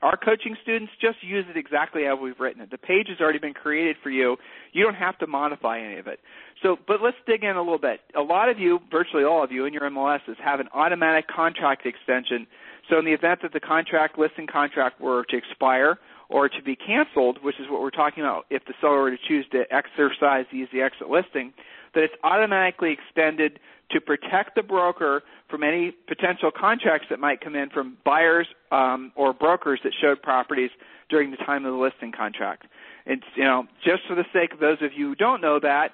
[0.00, 2.70] our coaching students just use it exactly as we've written it.
[2.70, 4.38] The page has already been created for you.
[4.72, 6.20] You don't have to modify any of it.
[6.62, 8.00] So, but let's dig in a little bit.
[8.16, 11.84] A lot of you, virtually all of you in your MLSs, have an automatic contract
[11.84, 12.46] extension.
[12.88, 16.76] So in the event that the contract, listing contract were to expire or to be
[16.76, 20.44] canceled, which is what we're talking about if the seller were to choose to exercise
[20.50, 21.52] the easy exit listing,
[21.94, 23.58] that it's automatically extended
[23.90, 29.12] to protect the broker from any potential contracts that might come in from buyers um,
[29.14, 30.70] or brokers that showed properties
[31.08, 32.66] during the time of the listing contract.
[33.06, 35.92] And you know, just for the sake of those of you who don't know that,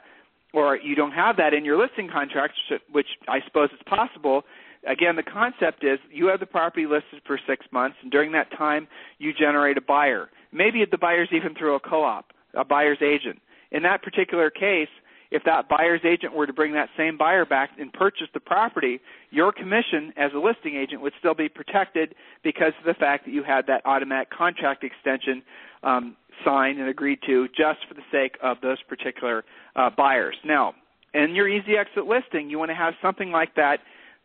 [0.54, 2.54] or you don't have that in your listing contract,
[2.90, 4.44] which I suppose is possible.
[4.86, 8.50] Again, the concept is you have the property listed for six months, and during that
[8.56, 10.28] time, you generate a buyer.
[10.52, 13.40] Maybe the buyer's even through a co-op, a buyer's agent.
[13.70, 14.88] In that particular case,
[15.30, 19.00] if that buyer's agent were to bring that same buyer back and purchase the property,
[19.30, 22.14] your commission as a listing agent would still be protected
[22.44, 25.42] because of the fact that you had that automatic contract extension
[25.84, 29.42] um, signed and agreed to just for the sake of those particular
[29.74, 30.36] uh, buyers.
[30.44, 30.74] Now,
[31.14, 33.80] in your easy exit listing, you want to have something like that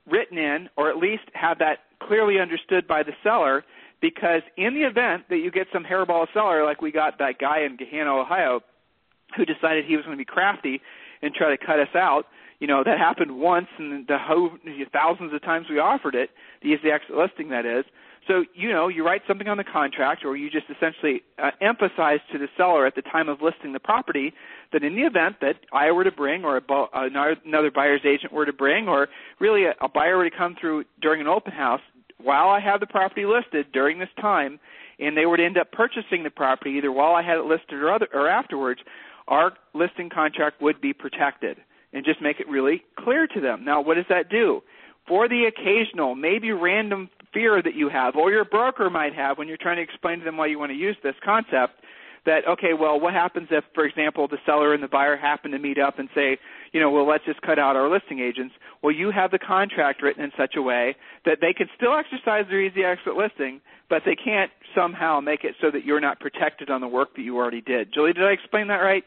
[0.09, 3.63] written in, or at least have that clearly understood by the seller.
[4.01, 7.61] Because in the event that you get some hairball seller, like we got that guy
[7.61, 8.61] in Gahanna, Ohio,
[9.35, 10.81] who decided he was going to be crafty
[11.21, 12.25] and try to cut us out.
[12.59, 14.57] You know that happened once, and the ho-
[14.91, 16.31] thousands of times we offered it,
[16.61, 17.85] the easy exit listing that is.
[18.27, 22.19] So you know you write something on the contract, or you just essentially uh, emphasize
[22.31, 24.33] to the seller at the time of listing the property
[24.73, 26.61] that in the event that I were to bring, or a,
[26.93, 29.07] another buyer's agent were to bring, or
[29.39, 31.81] really a, a buyer were to come through during an open house,
[32.21, 34.59] while I have the property listed during this time,
[34.99, 37.75] and they were to end up purchasing the property either while I had it listed
[37.75, 38.81] or, other, or afterwards,
[39.27, 41.57] our listing contract would be protected
[41.93, 43.63] and just make it really clear to them.
[43.63, 44.61] Now, what does that do?
[45.07, 49.47] For the occasional, maybe random fear that you have, or your broker might have when
[49.47, 51.73] you're trying to explain to them why you want to use this concept,
[52.25, 55.59] that, okay, well, what happens if, for example, the seller and the buyer happen to
[55.59, 56.39] meet up and say,
[56.73, 58.55] you know, well, let's just cut out our listing agents.
[58.81, 62.45] Well, you have the contract written in such a way that they can still exercise
[62.49, 66.71] their easy exit listing, but they can't somehow make it so that you're not protected
[66.71, 67.93] on the work that you already did.
[67.93, 69.03] Julie, did I explain that right?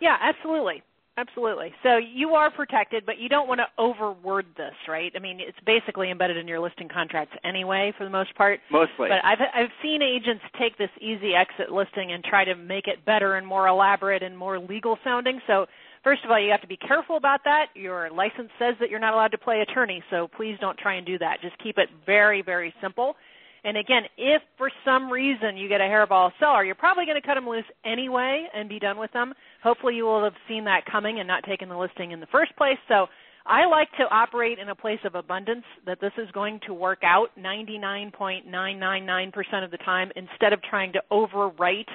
[0.00, 0.82] Yeah, absolutely.
[1.18, 1.74] Absolutely.
[1.82, 5.12] So you are protected, but you don't want to overword this, right?
[5.14, 8.60] I mean, it's basically embedded in your listing contracts anyway, for the most part.
[8.70, 9.08] Mostly.
[9.10, 13.04] But I've I've seen agents take this easy exit listing and try to make it
[13.04, 15.38] better and more elaborate and more legal sounding.
[15.46, 15.66] So
[16.02, 17.66] first of all, you have to be careful about that.
[17.74, 21.04] Your license says that you're not allowed to play attorney, so please don't try and
[21.04, 21.42] do that.
[21.42, 23.16] Just keep it very, very simple.
[23.64, 27.26] And again, if for some reason you get a hairball seller, you're probably going to
[27.26, 29.34] cut them loose anyway and be done with them.
[29.62, 32.56] Hopefully you will have seen that coming and not taken the listing in the first
[32.56, 32.78] place.
[32.88, 33.06] So
[33.46, 37.02] I like to operate in a place of abundance that this is going to work
[37.04, 41.88] out 99.999% of the time instead of trying to overwrite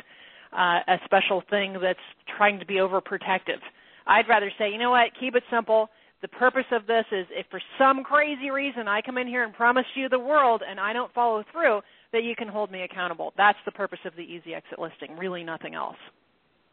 [0.54, 2.00] uh, a special thing that's
[2.38, 3.60] trying to be overprotective.
[4.06, 5.90] I'd rather say, you know what, keep it simple
[6.22, 9.54] the purpose of this is if for some crazy reason I come in here and
[9.54, 13.34] promise you the world and I don't follow through, that you can hold me accountable.
[13.38, 15.98] That's the purpose of the easy exit listing, really nothing else.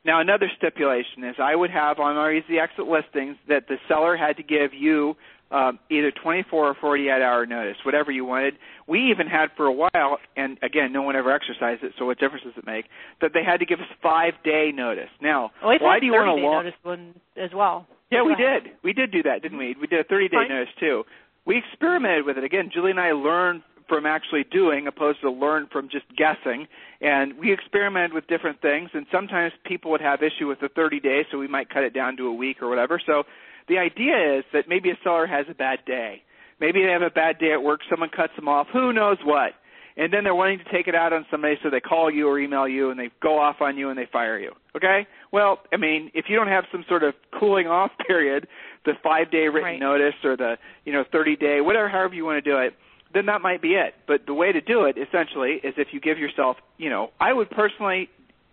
[0.05, 4.17] Now, another stipulation is I would have on our easy exit listings that the seller
[4.17, 5.17] had to give you
[5.51, 8.55] um, either 24 or 48 hour notice, whatever you wanted.
[8.87, 12.19] We even had for a while, and again, no one ever exercised it, so what
[12.19, 12.87] difference does it make?
[13.21, 15.11] That they had to give us five day notice.
[15.23, 16.65] Now, well, why do you want to long?
[16.65, 17.87] notice one as well?
[18.11, 18.65] Yeah, Go we ahead.
[18.65, 18.73] did.
[18.83, 19.75] We did do that, didn't we?
[19.81, 20.49] We did a 30 day Fine.
[20.49, 21.05] notice too.
[21.47, 22.45] We experimented with it.
[22.45, 26.67] Again, Julie and I learned from actually doing opposed to learn from just guessing.
[27.01, 31.01] And we experimented with different things and sometimes people would have issue with the 30
[31.01, 33.01] days so we might cut it down to a week or whatever.
[33.05, 33.25] So
[33.69, 36.23] the idea is that maybe a seller has a bad day.
[36.61, 39.53] Maybe they have a bad day at work, someone cuts them off, who knows what.
[39.97, 42.39] And then they're wanting to take it out on somebody so they call you or
[42.39, 44.51] email you and they go off on you and they fire you.
[44.77, 45.07] Okay?
[45.33, 48.49] Well, I mean, if you don't have some sort of cooling off period,
[48.85, 49.81] the 5-day written Right.
[49.81, 52.75] notice or the, you know, 30-day, whatever however you want to do it,
[53.15, 53.95] then that might be it.
[54.07, 57.33] But the way to do it essentially is if you give yourself, you know, I
[57.33, 58.11] would personally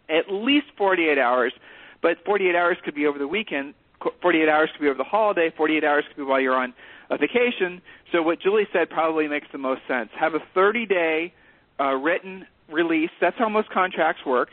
[0.08, 1.54] at least 48 hours,
[2.02, 3.74] but 48 hours could be over the weekend,
[4.22, 6.74] 48 hours could be over the holiday, 48 hours could be while you're on
[7.10, 7.82] a vacation.
[8.12, 10.10] So what Julie said probably makes the most sense.
[10.18, 11.34] Have a 30-day
[11.80, 13.12] uh, written release.
[13.20, 14.50] That's how most contracts work.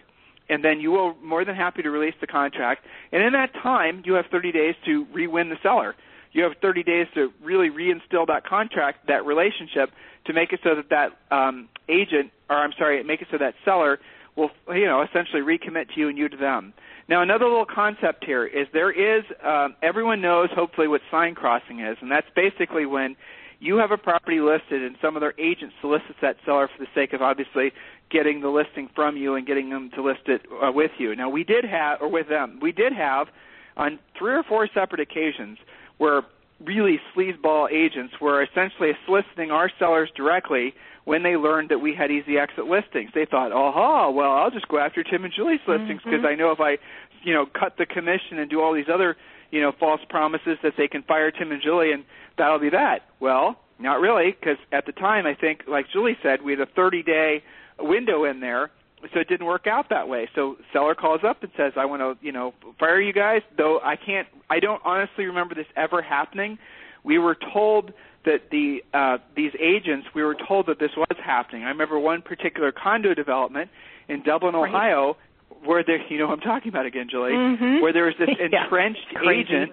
[0.50, 2.84] And then you will more than happy to release the contract.
[3.12, 5.94] And in that time, you have 30 days to re-win the seller.
[6.32, 9.90] You have 30 days to really reinstill that contract, that relationship,
[10.26, 13.54] to make it so that that um, agent, or I'm sorry, make it so that
[13.64, 13.98] seller
[14.36, 16.72] will, you know, essentially recommit to you and you to them.
[17.08, 21.80] Now, another little concept here is there is um, everyone knows hopefully what sign crossing
[21.80, 23.16] is, and that's basically when
[23.60, 27.12] you have a property listed and some other agent solicits that seller for the sake
[27.12, 27.72] of obviously
[28.10, 31.16] getting the listing from you and getting them to list it uh, with you.
[31.16, 33.28] Now, we did have, or with them, we did have
[33.76, 35.58] on three or four separate occasions
[35.98, 36.22] where
[36.64, 40.74] really sleazeball agents were essentially soliciting our sellers directly
[41.04, 43.10] when they learned that we had easy exit listings.
[43.14, 46.26] They thought, "Aha, well, I'll just go after Tim and Julie's listings because mm-hmm.
[46.26, 46.78] I know if I,
[47.22, 49.16] you know, cut the commission and do all these other,
[49.50, 52.04] you know, false promises that they can fire Tim and Julie and
[52.36, 56.42] that'll be that." Well, not really, because at the time, I think, like Julie said,
[56.42, 57.44] we had a 30-day
[57.78, 58.70] window in there
[59.12, 60.28] so it didn't work out that way.
[60.34, 63.80] So seller calls up and says, "I want to, you know, fire you guys." Though
[63.82, 66.58] I can't, I don't honestly remember this ever happening.
[67.04, 67.92] We were told
[68.24, 71.64] that the uh, these agents, we were told that this was happening.
[71.64, 73.70] I remember one particular condo development
[74.08, 74.68] in Dublin, right.
[74.68, 75.16] Ohio,
[75.64, 77.80] where there, you know, I'm talking about again, Julie, mm-hmm.
[77.80, 79.40] where there was this entrenched Crazy.
[79.40, 79.72] agent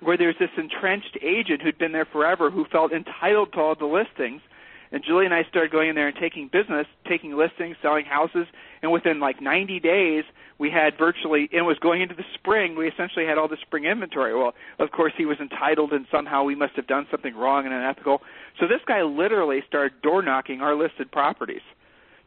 [0.00, 3.74] where there was this entrenched agent who'd been there forever who felt entitled to all
[3.74, 4.40] the listings
[4.92, 8.46] and Julie and I started going in there and taking business, taking listings, selling houses,
[8.82, 10.24] and within like 90 days,
[10.58, 13.56] we had virtually, and it was going into the spring, we essentially had all the
[13.62, 14.34] spring inventory.
[14.34, 17.74] Well, of course, he was entitled, and somehow we must have done something wrong and
[17.74, 18.20] unethical.
[18.58, 21.62] So this guy literally started door knocking our listed properties.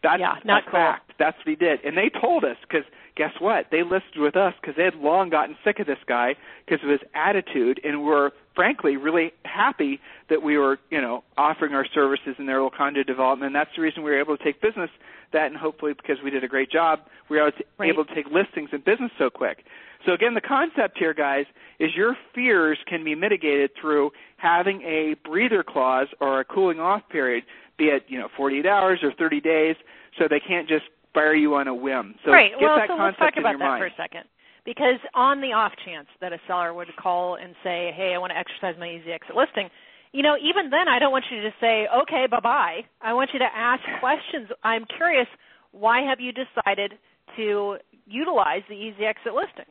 [0.02, 0.72] That's yeah, not a cool.
[0.72, 1.14] fact.
[1.20, 1.80] That's what he did.
[1.86, 2.84] And they told us because
[3.16, 3.68] guess what?
[3.72, 6.36] They listed with us because they had long gotten sick of this guy
[6.66, 10.00] because of his attitude, and were frankly really happy
[10.30, 13.48] that we were, you know, offering our services in their little condo development.
[13.48, 14.90] And that's the reason we were able to take business
[15.32, 17.00] that, and hopefully because we did a great job,
[17.30, 17.52] we were
[17.84, 19.66] able to take listings and business so quick.
[20.06, 21.46] So again, the concept here, guys,
[21.80, 27.02] is your fears can be mitigated through having a breather clause or a cooling off
[27.10, 27.44] period
[27.78, 29.76] be it you know 48 hours or 30 days,
[30.18, 32.16] so they can't just fire you on a whim.
[32.26, 32.52] So right.
[32.52, 33.82] get well, that so concept let's talk in about your that mind.
[33.82, 34.24] for a second.
[34.66, 38.32] Because on the off chance that a seller would call and say, "Hey, I want
[38.32, 39.70] to exercise my easy exit listing,"
[40.14, 43.14] you know, even then, I don't want you to just say, "Okay, bye bye." I
[43.14, 44.50] want you to ask questions.
[44.64, 45.28] I'm curious,
[45.72, 46.98] why have you decided
[47.36, 49.66] to utilize the easy exit listing?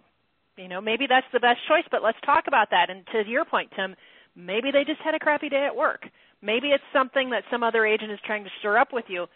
[0.56, 2.90] You know, maybe that's the best choice, but let's talk about that.
[2.90, 3.96] And to your point, Tim,
[4.36, 6.06] maybe they just had a crappy day at work.
[6.42, 9.26] Maybe it's something that some other agent is trying to stir up with you.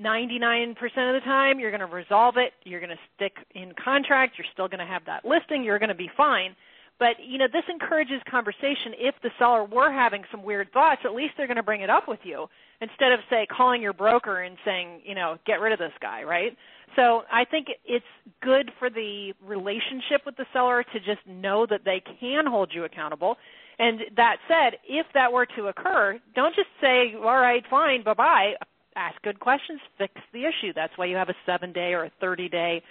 [0.00, 2.52] 99% of the time, you're going to resolve it.
[2.64, 4.34] You're going to stick in contract.
[4.38, 5.64] You're still going to have that listing.
[5.64, 6.56] You're going to be fine.
[6.98, 8.94] But you know, this encourages conversation.
[8.96, 11.90] If the seller were having some weird thoughts, at least they're going to bring it
[11.90, 12.46] up with you
[12.80, 16.22] instead of say calling your broker and saying, you know, get rid of this guy,
[16.22, 16.56] right?
[16.94, 18.04] So I think it's
[18.42, 22.84] good for the relationship with the seller to just know that they can hold you
[22.84, 23.36] accountable
[23.78, 28.14] and that said, if that were to occur, don't just say, all right, fine, bye
[28.14, 28.54] bye.
[28.96, 30.72] Ask good questions, fix the issue.
[30.74, 32.82] That's why you have a seven day or a 30 day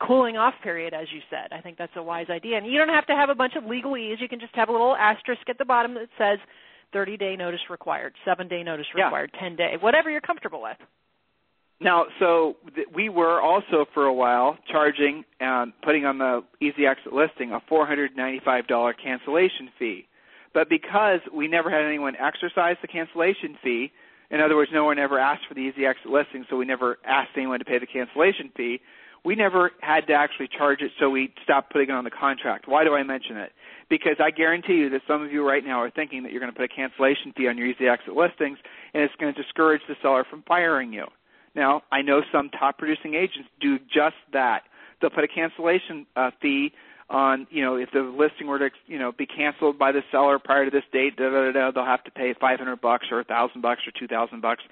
[0.00, 1.52] cooling off period, as you said.
[1.52, 2.56] I think that's a wise idea.
[2.56, 4.20] And you don't have to have a bunch of legalese.
[4.20, 6.38] You can just have a little asterisk at the bottom that says
[6.92, 9.40] 30 day notice required, seven day notice required, yeah.
[9.40, 10.76] 10 day, whatever you're comfortable with.
[11.80, 16.86] Now, so th- we were also for a while charging, um, putting on the Easy
[16.86, 20.06] Exit listing a $495 cancellation fee.
[20.54, 23.92] But because we never had anyone exercise the cancellation fee,
[24.30, 26.98] in other words, no one ever asked for the easy exit listing, so we never
[27.04, 28.80] asked anyone to pay the cancellation fee.
[29.24, 32.68] We never had to actually charge it, so we stopped putting it on the contract.
[32.68, 33.52] Why do I mention it?
[33.90, 36.52] Because I guarantee you that some of you right now are thinking that you're going
[36.52, 38.58] to put a cancellation fee on your easy exit listings,
[38.94, 41.06] and it's going to discourage the seller from firing you.
[41.54, 44.62] Now, I know some top producing agents do just that.
[45.00, 46.72] They'll put a cancellation uh, fee
[47.10, 50.38] on you know if the listing were to you know be canceled by the seller
[50.38, 53.24] prior to this date, da, da, da, they'll have to pay 500 bucks or a
[53.24, 54.62] thousand bucks or 2,000 bucks.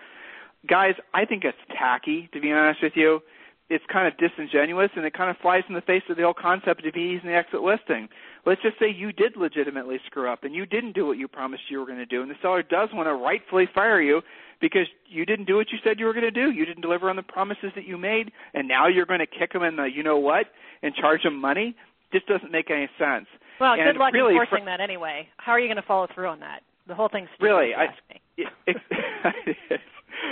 [0.69, 3.21] Guys, I think it's tacky to be honest with you.
[3.69, 6.35] It's kind of disingenuous and it kind of flies in the face of the whole
[6.35, 8.09] concept of easy the exit listing.
[8.45, 11.65] Let's just say you did legitimately screw up and you didn't do what you promised
[11.69, 14.23] you were going to do, and the seller does want to rightfully fire you
[14.61, 16.53] because you didn't do what you said you were going to do.
[16.53, 19.53] You didn't deliver on the promises that you made, and now you're going to kick
[19.53, 20.47] them in the you know what
[20.85, 21.75] and charge them money
[22.13, 23.27] just doesn't make any sense.
[23.61, 25.29] Well, and good luck really, enforcing fr- that anyway.
[25.39, 26.63] How are you going to follow through on that?
[26.87, 27.75] The whole thing's really.
[27.75, 27.87] I,
[28.37, 29.81] it, it,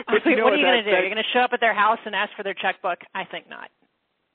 [0.07, 0.95] but you know what are you going to do?
[0.95, 2.99] Are You're going to show up at their house and ask for their checkbook?
[3.15, 3.71] I think not.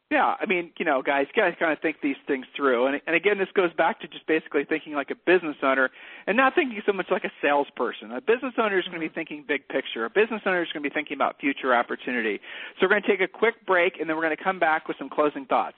[0.10, 3.16] Yeah, I mean, you know, guys, guys kind of think these things through, and and
[3.16, 5.92] again, this goes back to just basically thinking like a business owner,
[6.26, 8.12] and not thinking so much like a salesperson.
[8.12, 9.14] A business owner is going to be mm-hmm.
[9.14, 10.06] thinking big picture.
[10.06, 12.42] A business owner is going to be thinking about future opportunity.
[12.80, 14.88] So we're going to take a quick break, and then we're going to come back
[14.88, 15.78] with some closing thoughts.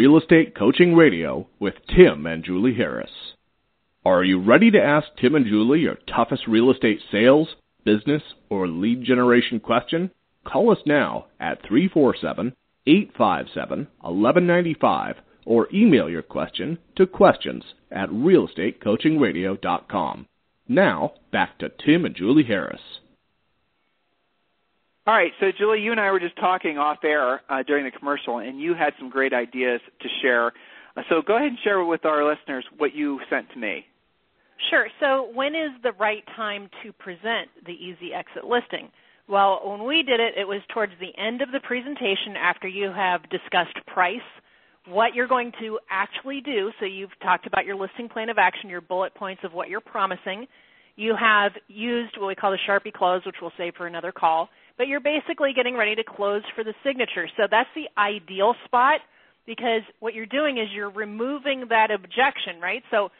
[0.00, 3.10] Real Estate Coaching Radio with Tim and Julie Harris.
[4.02, 7.48] Are you ready to ask Tim and Julie your toughest real estate sales,
[7.84, 10.10] business, or lead generation question?
[10.42, 12.54] Call us now at 347
[12.86, 20.26] 857 1195 or email your question to questions at realestatecoachingradio.com.
[20.66, 22.99] Now, back to Tim and Julie Harris.
[25.10, 27.90] All right, so Julie, you and I were just talking off air uh, during the
[27.90, 30.52] commercial, and you had some great ideas to share.
[30.96, 33.84] Uh, so go ahead and share with our listeners what you sent to me.
[34.70, 34.86] Sure.
[35.00, 38.88] So when is the right time to present the easy exit listing?
[39.28, 42.92] Well, when we did it, it was towards the end of the presentation after you
[42.94, 44.18] have discussed price,
[44.86, 46.70] what you're going to actually do.
[46.78, 49.80] So you've talked about your listing plan of action, your bullet points of what you're
[49.80, 50.46] promising.
[50.94, 54.48] You have used what we call the Sharpie close, which we'll save for another call
[54.80, 57.28] but you're basically getting ready to close for the signature.
[57.36, 59.00] So that's the ideal spot
[59.46, 62.82] because what you're doing is you're removing that objection, right?
[62.90, 63.10] So,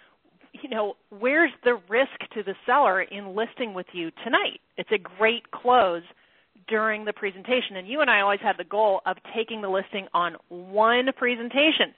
[0.54, 4.60] you know, where's the risk to the seller in listing with you tonight?
[4.78, 6.00] It's a great close
[6.66, 7.76] during the presentation.
[7.76, 11.92] And you and I always had the goal of taking the listing on one presentation.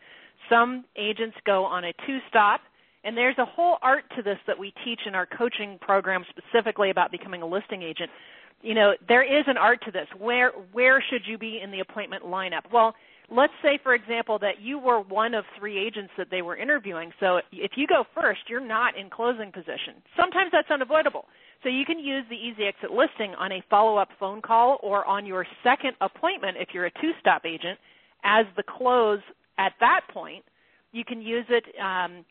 [0.50, 2.62] Some agents go on a two stop,
[3.04, 6.90] and there's a whole art to this that we teach in our coaching program specifically
[6.90, 8.10] about becoming a listing agent
[8.62, 10.06] you know, there is an art to this.
[10.18, 12.62] Where where should you be in the appointment lineup?
[12.72, 12.94] Well,
[13.30, 17.12] let's say for example that you were one of three agents that they were interviewing.
[17.20, 20.02] So if you go first, you're not in closing position.
[20.16, 21.26] Sometimes that's unavoidable.
[21.62, 25.26] So you can use the easy exit listing on a follow-up phone call or on
[25.26, 27.78] your second appointment if you're a two-stop agent
[28.24, 29.20] as the close
[29.58, 30.44] at that point.
[30.90, 32.24] You can use it um,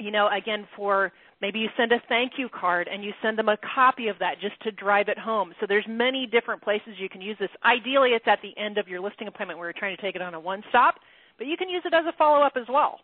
[0.00, 3.48] you know, again for maybe you send a thank you card and you send them
[3.48, 5.52] a copy of that just to drive it home.
[5.60, 7.50] So there's many different places you can use this.
[7.64, 10.22] Ideally, it's at the end of your listing appointment where you're trying to take it
[10.22, 10.96] on a one stop,
[11.38, 13.00] but you can use it as a follow up as well.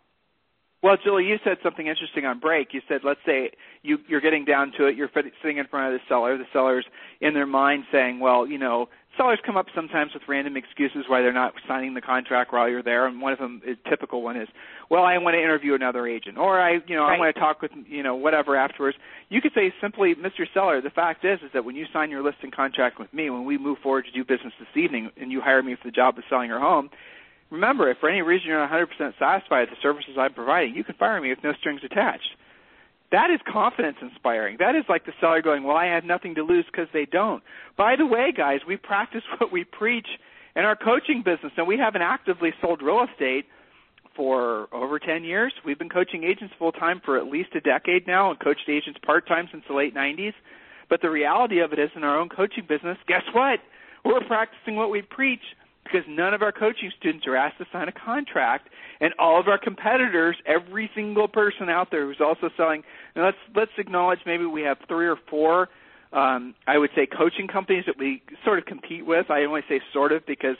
[0.83, 2.69] Well, Julie, you said something interesting on break.
[2.73, 3.51] You said, let's say
[3.83, 5.11] you, you're getting down to it, you're
[5.43, 6.37] sitting in front of the seller.
[6.37, 6.85] The seller's
[7.21, 11.21] in their mind saying, well, you know, sellers come up sometimes with random excuses why
[11.21, 14.37] they're not signing the contract while you're there, and one of them, a typical one,
[14.37, 14.49] is,
[14.91, 17.17] well, I want to interview another agent, or I, you know, right.
[17.17, 18.97] I want to talk with, you know, whatever afterwards.
[19.29, 20.45] You could say simply, Mr.
[20.53, 23.45] Seller, the fact is, is that when you sign your listing contract with me, when
[23.45, 26.19] we move forward to do business this evening, and you hire me for the job
[26.19, 26.91] of selling your home,
[27.51, 28.87] remember, if for any reason you're not 100%
[29.19, 32.29] satisfied with the services I'm providing, you can fire me with no strings attached.
[33.13, 34.57] That is confidence inspiring.
[34.59, 37.43] That is like the seller going, Well, I have nothing to lose because they don't.
[37.77, 40.09] By the way, guys, we practice what we preach
[40.55, 43.47] in our coaching business, and we haven't actively sold real estate
[44.17, 45.53] for over 10 years.
[45.65, 48.99] We've been coaching agents full time for at least a decade now and coached agents
[49.05, 50.33] part time since the late 90s.
[50.89, 53.61] But the reality of it is, in our own coaching business, guess what?
[54.05, 55.43] We're practicing what we preach
[55.91, 58.69] because none of our coaching students are asked to sign a contract,
[59.01, 62.83] and all of our competitors, every single person out there who's also selling.
[63.15, 65.69] Let's let's acknowledge maybe we have three or four.
[66.13, 69.31] Um, I would say coaching companies that we sort of compete with.
[69.31, 70.57] I only say sort of because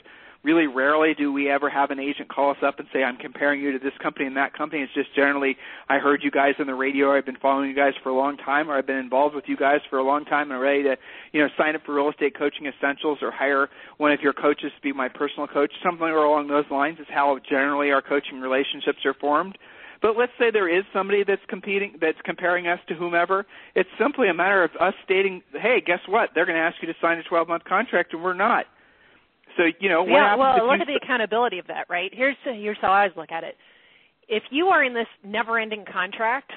[0.47, 3.61] really rarely do we ever have an agent call us up and say, I'm comparing
[3.61, 4.81] you to this company and that company.
[4.81, 5.57] It's just generally,
[5.89, 8.37] I heard you guys on the radio, I've been following you guys for a long
[8.37, 10.85] time, or I've been involved with you guys for a long time and I'm ready
[10.85, 10.97] to,
[11.33, 13.69] you know, sign up for Real Estate Coaching Essentials or hire
[13.99, 15.73] one of your coaches to be my personal coach.
[15.83, 19.59] Something along those lines is how generally our coaching relationships are formed.
[20.07, 23.45] But let's say there is somebody that's competing, that's comparing us to whomever.
[23.75, 26.31] It's simply a matter of us stating, hey, guess what?
[26.33, 28.67] They're going to ask you to sign a 12-month contract, and we're not.
[29.57, 32.13] So you know yeah, well, look at the accountability of that, right?
[32.15, 33.57] Here's here's how I always look at it.
[34.29, 36.53] If you are in this never-ending contract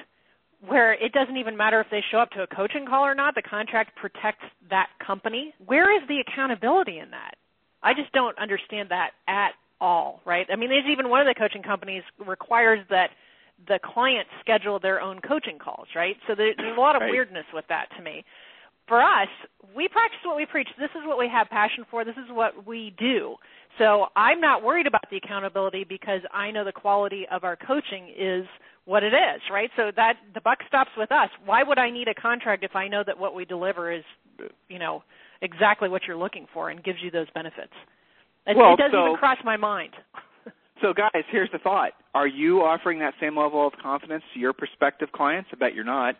[0.64, 3.34] where it doesn't even matter if they show up to a coaching call or not,
[3.34, 5.54] the contract protects that company.
[5.66, 7.34] Where is the accountability in that?
[7.82, 10.46] I just don't understand that at all, right?
[10.52, 13.10] I mean, there's even one of the coaching companies requires that
[13.68, 16.16] the clients schedule their own coaching calls, right?
[16.26, 17.10] So there's a lot of right.
[17.10, 18.24] weirdness with that to me
[18.90, 19.28] for us,
[19.74, 20.66] we practice what we preach.
[20.76, 22.04] This is what we have passion for.
[22.04, 23.36] This is what we do.
[23.78, 28.12] So I'm not worried about the accountability because I know the quality of our coaching
[28.18, 28.44] is
[28.86, 29.70] what it is, right?
[29.76, 31.28] So that the buck stops with us.
[31.44, 34.02] Why would I need a contract if I know that what we deliver is,
[34.68, 35.04] you know,
[35.40, 37.72] exactly what you're looking for and gives you those benefits?
[38.44, 39.92] It, well, it doesn't so, even cross my mind.
[40.80, 44.52] So, guys, here's the thought: Are you offering that same level of confidence to your
[44.52, 45.50] prospective clients?
[45.52, 46.16] I bet you're not.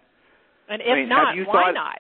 [0.69, 1.99] And if I mean, not, why thought, not?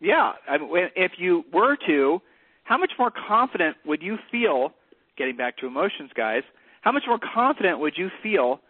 [0.00, 2.20] Yeah, I mean, if you were to,
[2.64, 4.72] how much more confident would you feel?
[5.16, 6.42] Getting back to emotions, guys,
[6.82, 8.60] how much more confident would you feel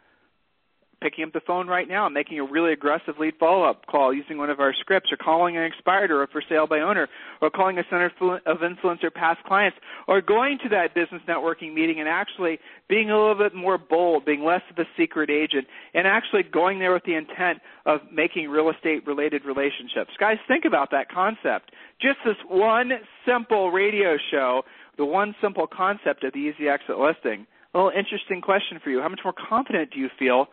[1.00, 4.50] picking up the phone right now making a really aggressive lead follow-up call using one
[4.50, 7.08] of our scripts or calling an expired or a for sale by owner
[7.40, 8.10] or calling a center
[8.46, 9.76] of influence or past clients
[10.06, 14.24] or going to that business networking meeting and actually being a little bit more bold,
[14.24, 18.48] being less of a secret agent and actually going there with the intent of making
[18.48, 20.10] real estate related relationships.
[20.18, 21.72] Guys, think about that concept.
[22.00, 22.92] Just this one
[23.26, 24.62] simple radio show,
[24.96, 29.00] the one simple concept of the easy exit listing a little interesting question for you.
[29.00, 30.46] How much more confident do you feel?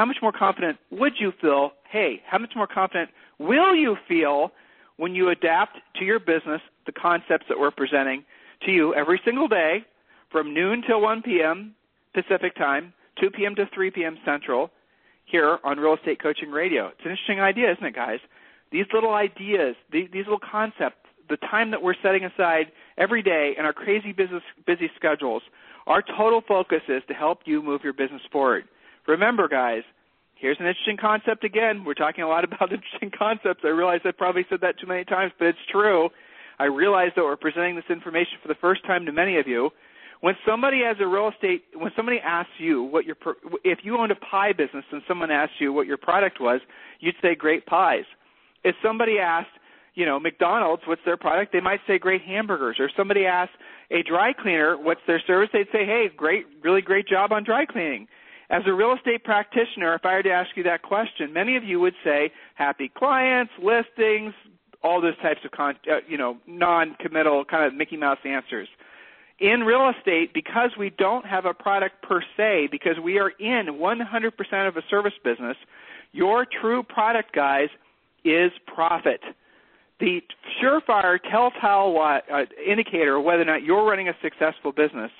[0.00, 1.72] How much more confident would you feel?
[1.90, 4.50] Hey, how much more confident will you feel
[4.96, 8.24] when you adapt to your business the concepts that we're presenting
[8.64, 9.84] to you every single day
[10.32, 11.74] from noon till 1 p.m.
[12.14, 13.54] Pacific time, 2 p.m.
[13.56, 14.16] to 3 p.m.
[14.24, 14.70] Central
[15.26, 16.86] here on Real Estate Coaching Radio.
[16.86, 18.20] It's an interesting idea, isn't it, guys?
[18.72, 20.96] These little ideas, these, little concepts,
[21.28, 25.42] the time that we're setting aside every day in our crazy business, busy schedules
[25.86, 28.64] our total focus is to help you move your business forward.
[29.06, 29.82] Remember, guys,
[30.36, 31.84] here's an interesting concept again.
[31.84, 33.60] We're talking a lot about interesting concepts.
[33.64, 36.08] I realize I probably said that too many times, but it's true.
[36.58, 39.70] I realize that we're presenting this information for the first time to many of you.
[40.20, 43.16] When somebody has a real estate, when somebody asks you what your,
[43.64, 46.60] if you owned a pie business and someone asked you what your product was,
[47.00, 48.04] you'd say great pies.
[48.62, 49.48] If somebody asked,
[49.94, 51.54] you know, McDonald's, what's their product?
[51.54, 52.76] They might say great hamburgers.
[52.78, 53.54] Or somebody asks
[53.90, 55.48] a dry cleaner, what's their service?
[55.54, 58.06] They'd say, hey, great, really great job on dry cleaning.
[58.50, 61.64] As a real estate practitioner, if I were to ask you that question, many of
[61.64, 64.34] you would say happy clients, listings,
[64.82, 68.68] all those types of, con- uh, you know, non-committal kind of Mickey Mouse answers.
[69.38, 73.78] In real estate, because we don't have a product per se, because we are in
[73.78, 75.56] 100% of a service business,
[76.12, 77.68] your true product, guys,
[78.24, 79.20] is profit
[80.00, 80.22] the
[80.60, 81.96] surefire telltale
[82.32, 85.10] uh, indicator of whether or not you're running a successful business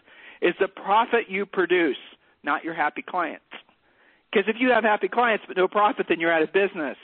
[0.40, 1.98] is the profit you produce,
[2.42, 3.44] not your happy clients.
[4.30, 6.96] Because if you have happy clients but no profit, then you're out of business.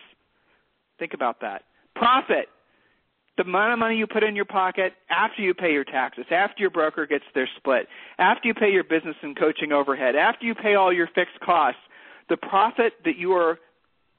[0.99, 1.63] Think about that.
[1.95, 2.49] Profit,
[3.37, 6.61] the amount of money you put in your pocket after you pay your taxes, after
[6.61, 7.87] your broker gets their split,
[8.19, 11.81] after you pay your business and coaching overhead, after you pay all your fixed costs,
[12.29, 13.59] the profit that you are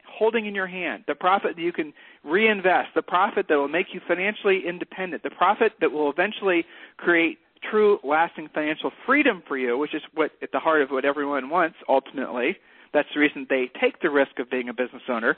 [0.07, 1.93] holding in your hand, the profit that you can
[2.23, 6.65] reinvest, the profit that will make you financially independent, the profit that will eventually
[6.97, 7.37] create
[7.69, 11.49] true lasting financial freedom for you, which is what at the heart of what everyone
[11.49, 12.57] wants ultimately.
[12.93, 15.37] That's the reason they take the risk of being a business owner.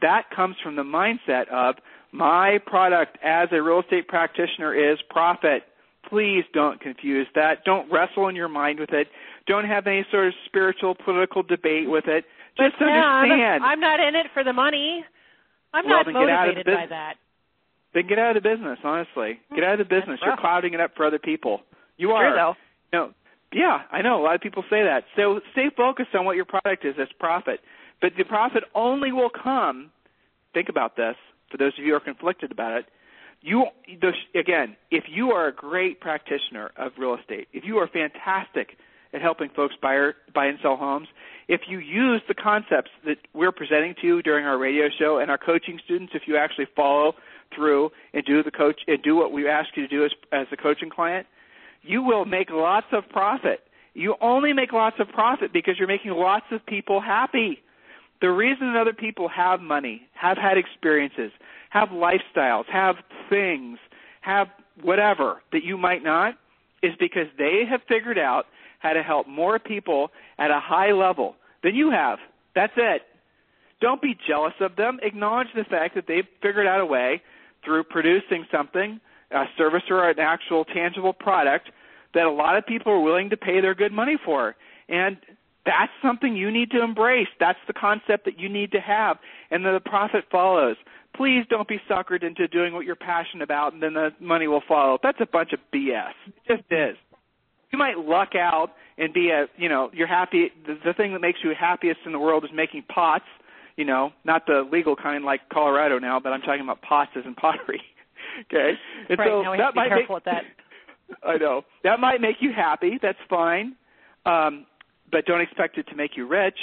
[0.00, 1.76] That comes from the mindset of
[2.12, 5.62] my product as a real estate practitioner is profit.
[6.08, 7.64] Please don't confuse that.
[7.64, 9.08] Don't wrestle in your mind with it.
[9.46, 12.24] Don't have any sort of spiritual political debate with it.
[12.58, 13.64] Just but understand.
[13.64, 15.04] I'm not in it for the money.
[15.72, 17.14] I'm well, not motivated by that.
[17.94, 19.40] Then get out of the business, honestly.
[19.54, 20.18] Get out of the business.
[20.24, 21.60] You're clouding it up for other people.
[21.98, 22.30] You are.
[22.30, 22.54] True, though.
[22.92, 23.14] You know,
[23.52, 24.20] yeah, I know.
[24.20, 25.04] A lot of people say that.
[25.16, 27.60] So stay focused on what your product is as profit.
[28.00, 29.90] But the profit only will come,
[30.54, 31.16] think about this,
[31.50, 32.86] for those of you who are conflicted about it,
[33.42, 33.66] you
[34.34, 38.76] again, if you are a great practitioner of real estate, if you are fantastic
[39.12, 41.08] at helping folks buy, or, buy and sell homes,
[41.48, 45.30] if you use the concepts that we're presenting to you during our radio show and
[45.30, 47.14] our coaching students, if you actually follow
[47.54, 50.46] through and do the coach and do what we ask you to do as as
[50.52, 51.26] a coaching client,
[51.82, 53.60] you will make lots of profit.
[53.94, 57.62] You only make lots of profit because you're making lots of people happy.
[58.20, 61.32] The reason other people have money, have had experiences,
[61.70, 62.96] have lifestyles, have
[63.28, 63.78] things,
[64.20, 64.48] have
[64.80, 66.34] whatever that you might not,
[66.82, 68.46] is because they have figured out
[68.78, 72.18] how to help more people at a high level than you have.
[72.54, 73.02] That's it.
[73.80, 74.98] Don't be jealous of them.
[75.02, 77.20] Acknowledge the fact that they've figured out a way
[77.64, 79.00] through producing something,
[79.30, 81.70] a service or an actual tangible product
[82.14, 84.54] that a lot of people are willing to pay their good money for.
[84.88, 85.16] And
[85.64, 87.28] that's something you need to embrace.
[87.40, 89.18] That's the concept that you need to have.
[89.50, 90.76] And then the profit follows.
[91.16, 94.62] Please don't be suckered into doing what you're passionate about and then the money will
[94.66, 94.98] follow.
[95.02, 96.12] That's a bunch of BS.
[96.26, 96.96] It just is
[97.72, 101.20] you might luck out and be a you know you're happy the, the thing that
[101.20, 103.24] makes you happiest in the world is making pots
[103.76, 107.36] you know not the legal kind like colorado now but i'm talking about pastas and
[107.36, 107.80] pottery.
[108.50, 108.72] Okay?
[109.10, 110.44] And right, so now we that have to be might careful make, with that.
[111.22, 111.62] I know.
[111.84, 112.98] That might make you happy.
[113.02, 113.76] That's fine.
[114.24, 114.64] Um
[115.10, 116.56] but don't expect it to make you rich.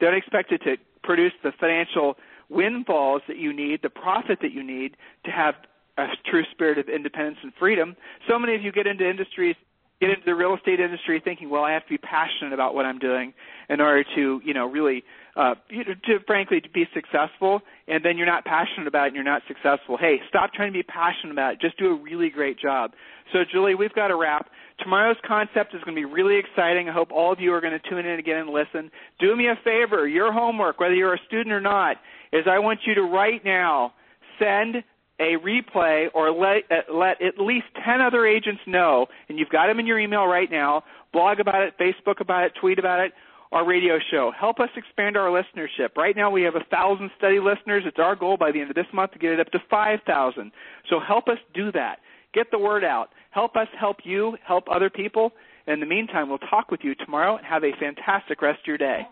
[0.00, 2.16] Don't expect it to produce the financial
[2.48, 5.54] windfalls that you need the profit that you need to have
[5.98, 7.94] a true spirit of independence and freedom.
[8.28, 9.54] So many of you get into industries
[10.00, 12.86] get into the real estate industry thinking, well, I have to be passionate about what
[12.86, 13.34] I'm doing
[13.68, 15.02] in order to, you know, really,
[15.38, 17.60] uh, you know, to frankly to be successful.
[17.86, 19.96] And then you're not passionate about it and you're not successful.
[19.96, 21.60] Hey, stop trying to be passionate about it.
[21.60, 22.90] Just do a really great job.
[23.32, 24.50] So, Julie, we've got to wrap.
[24.80, 26.88] Tomorrow's concept is going to be really exciting.
[26.88, 28.90] I hope all of you are going to tune in again and listen.
[29.20, 30.08] Do me a favor.
[30.08, 31.96] Your homework, whether you're a student or not,
[32.32, 33.92] is I want you to right now
[34.40, 34.82] send
[35.20, 39.66] a replay or let, uh, let at least 10 other agents know, and you've got
[39.66, 43.12] them in your email right now, blog about it, Facebook about it, tweet about it,
[43.52, 44.32] our radio show.
[44.38, 45.96] Help us expand our listenership.
[45.96, 47.84] Right now we have a thousand study listeners.
[47.86, 50.52] It's our goal by the end of this month to get it up to 5,000.
[50.88, 52.00] So help us do that.
[52.34, 53.10] Get the word out.
[53.30, 55.32] Help us help you, help other people.
[55.66, 58.78] In the meantime, we'll talk with you tomorrow and have a fantastic rest of your
[58.78, 59.06] day.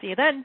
[0.00, 0.44] See you then.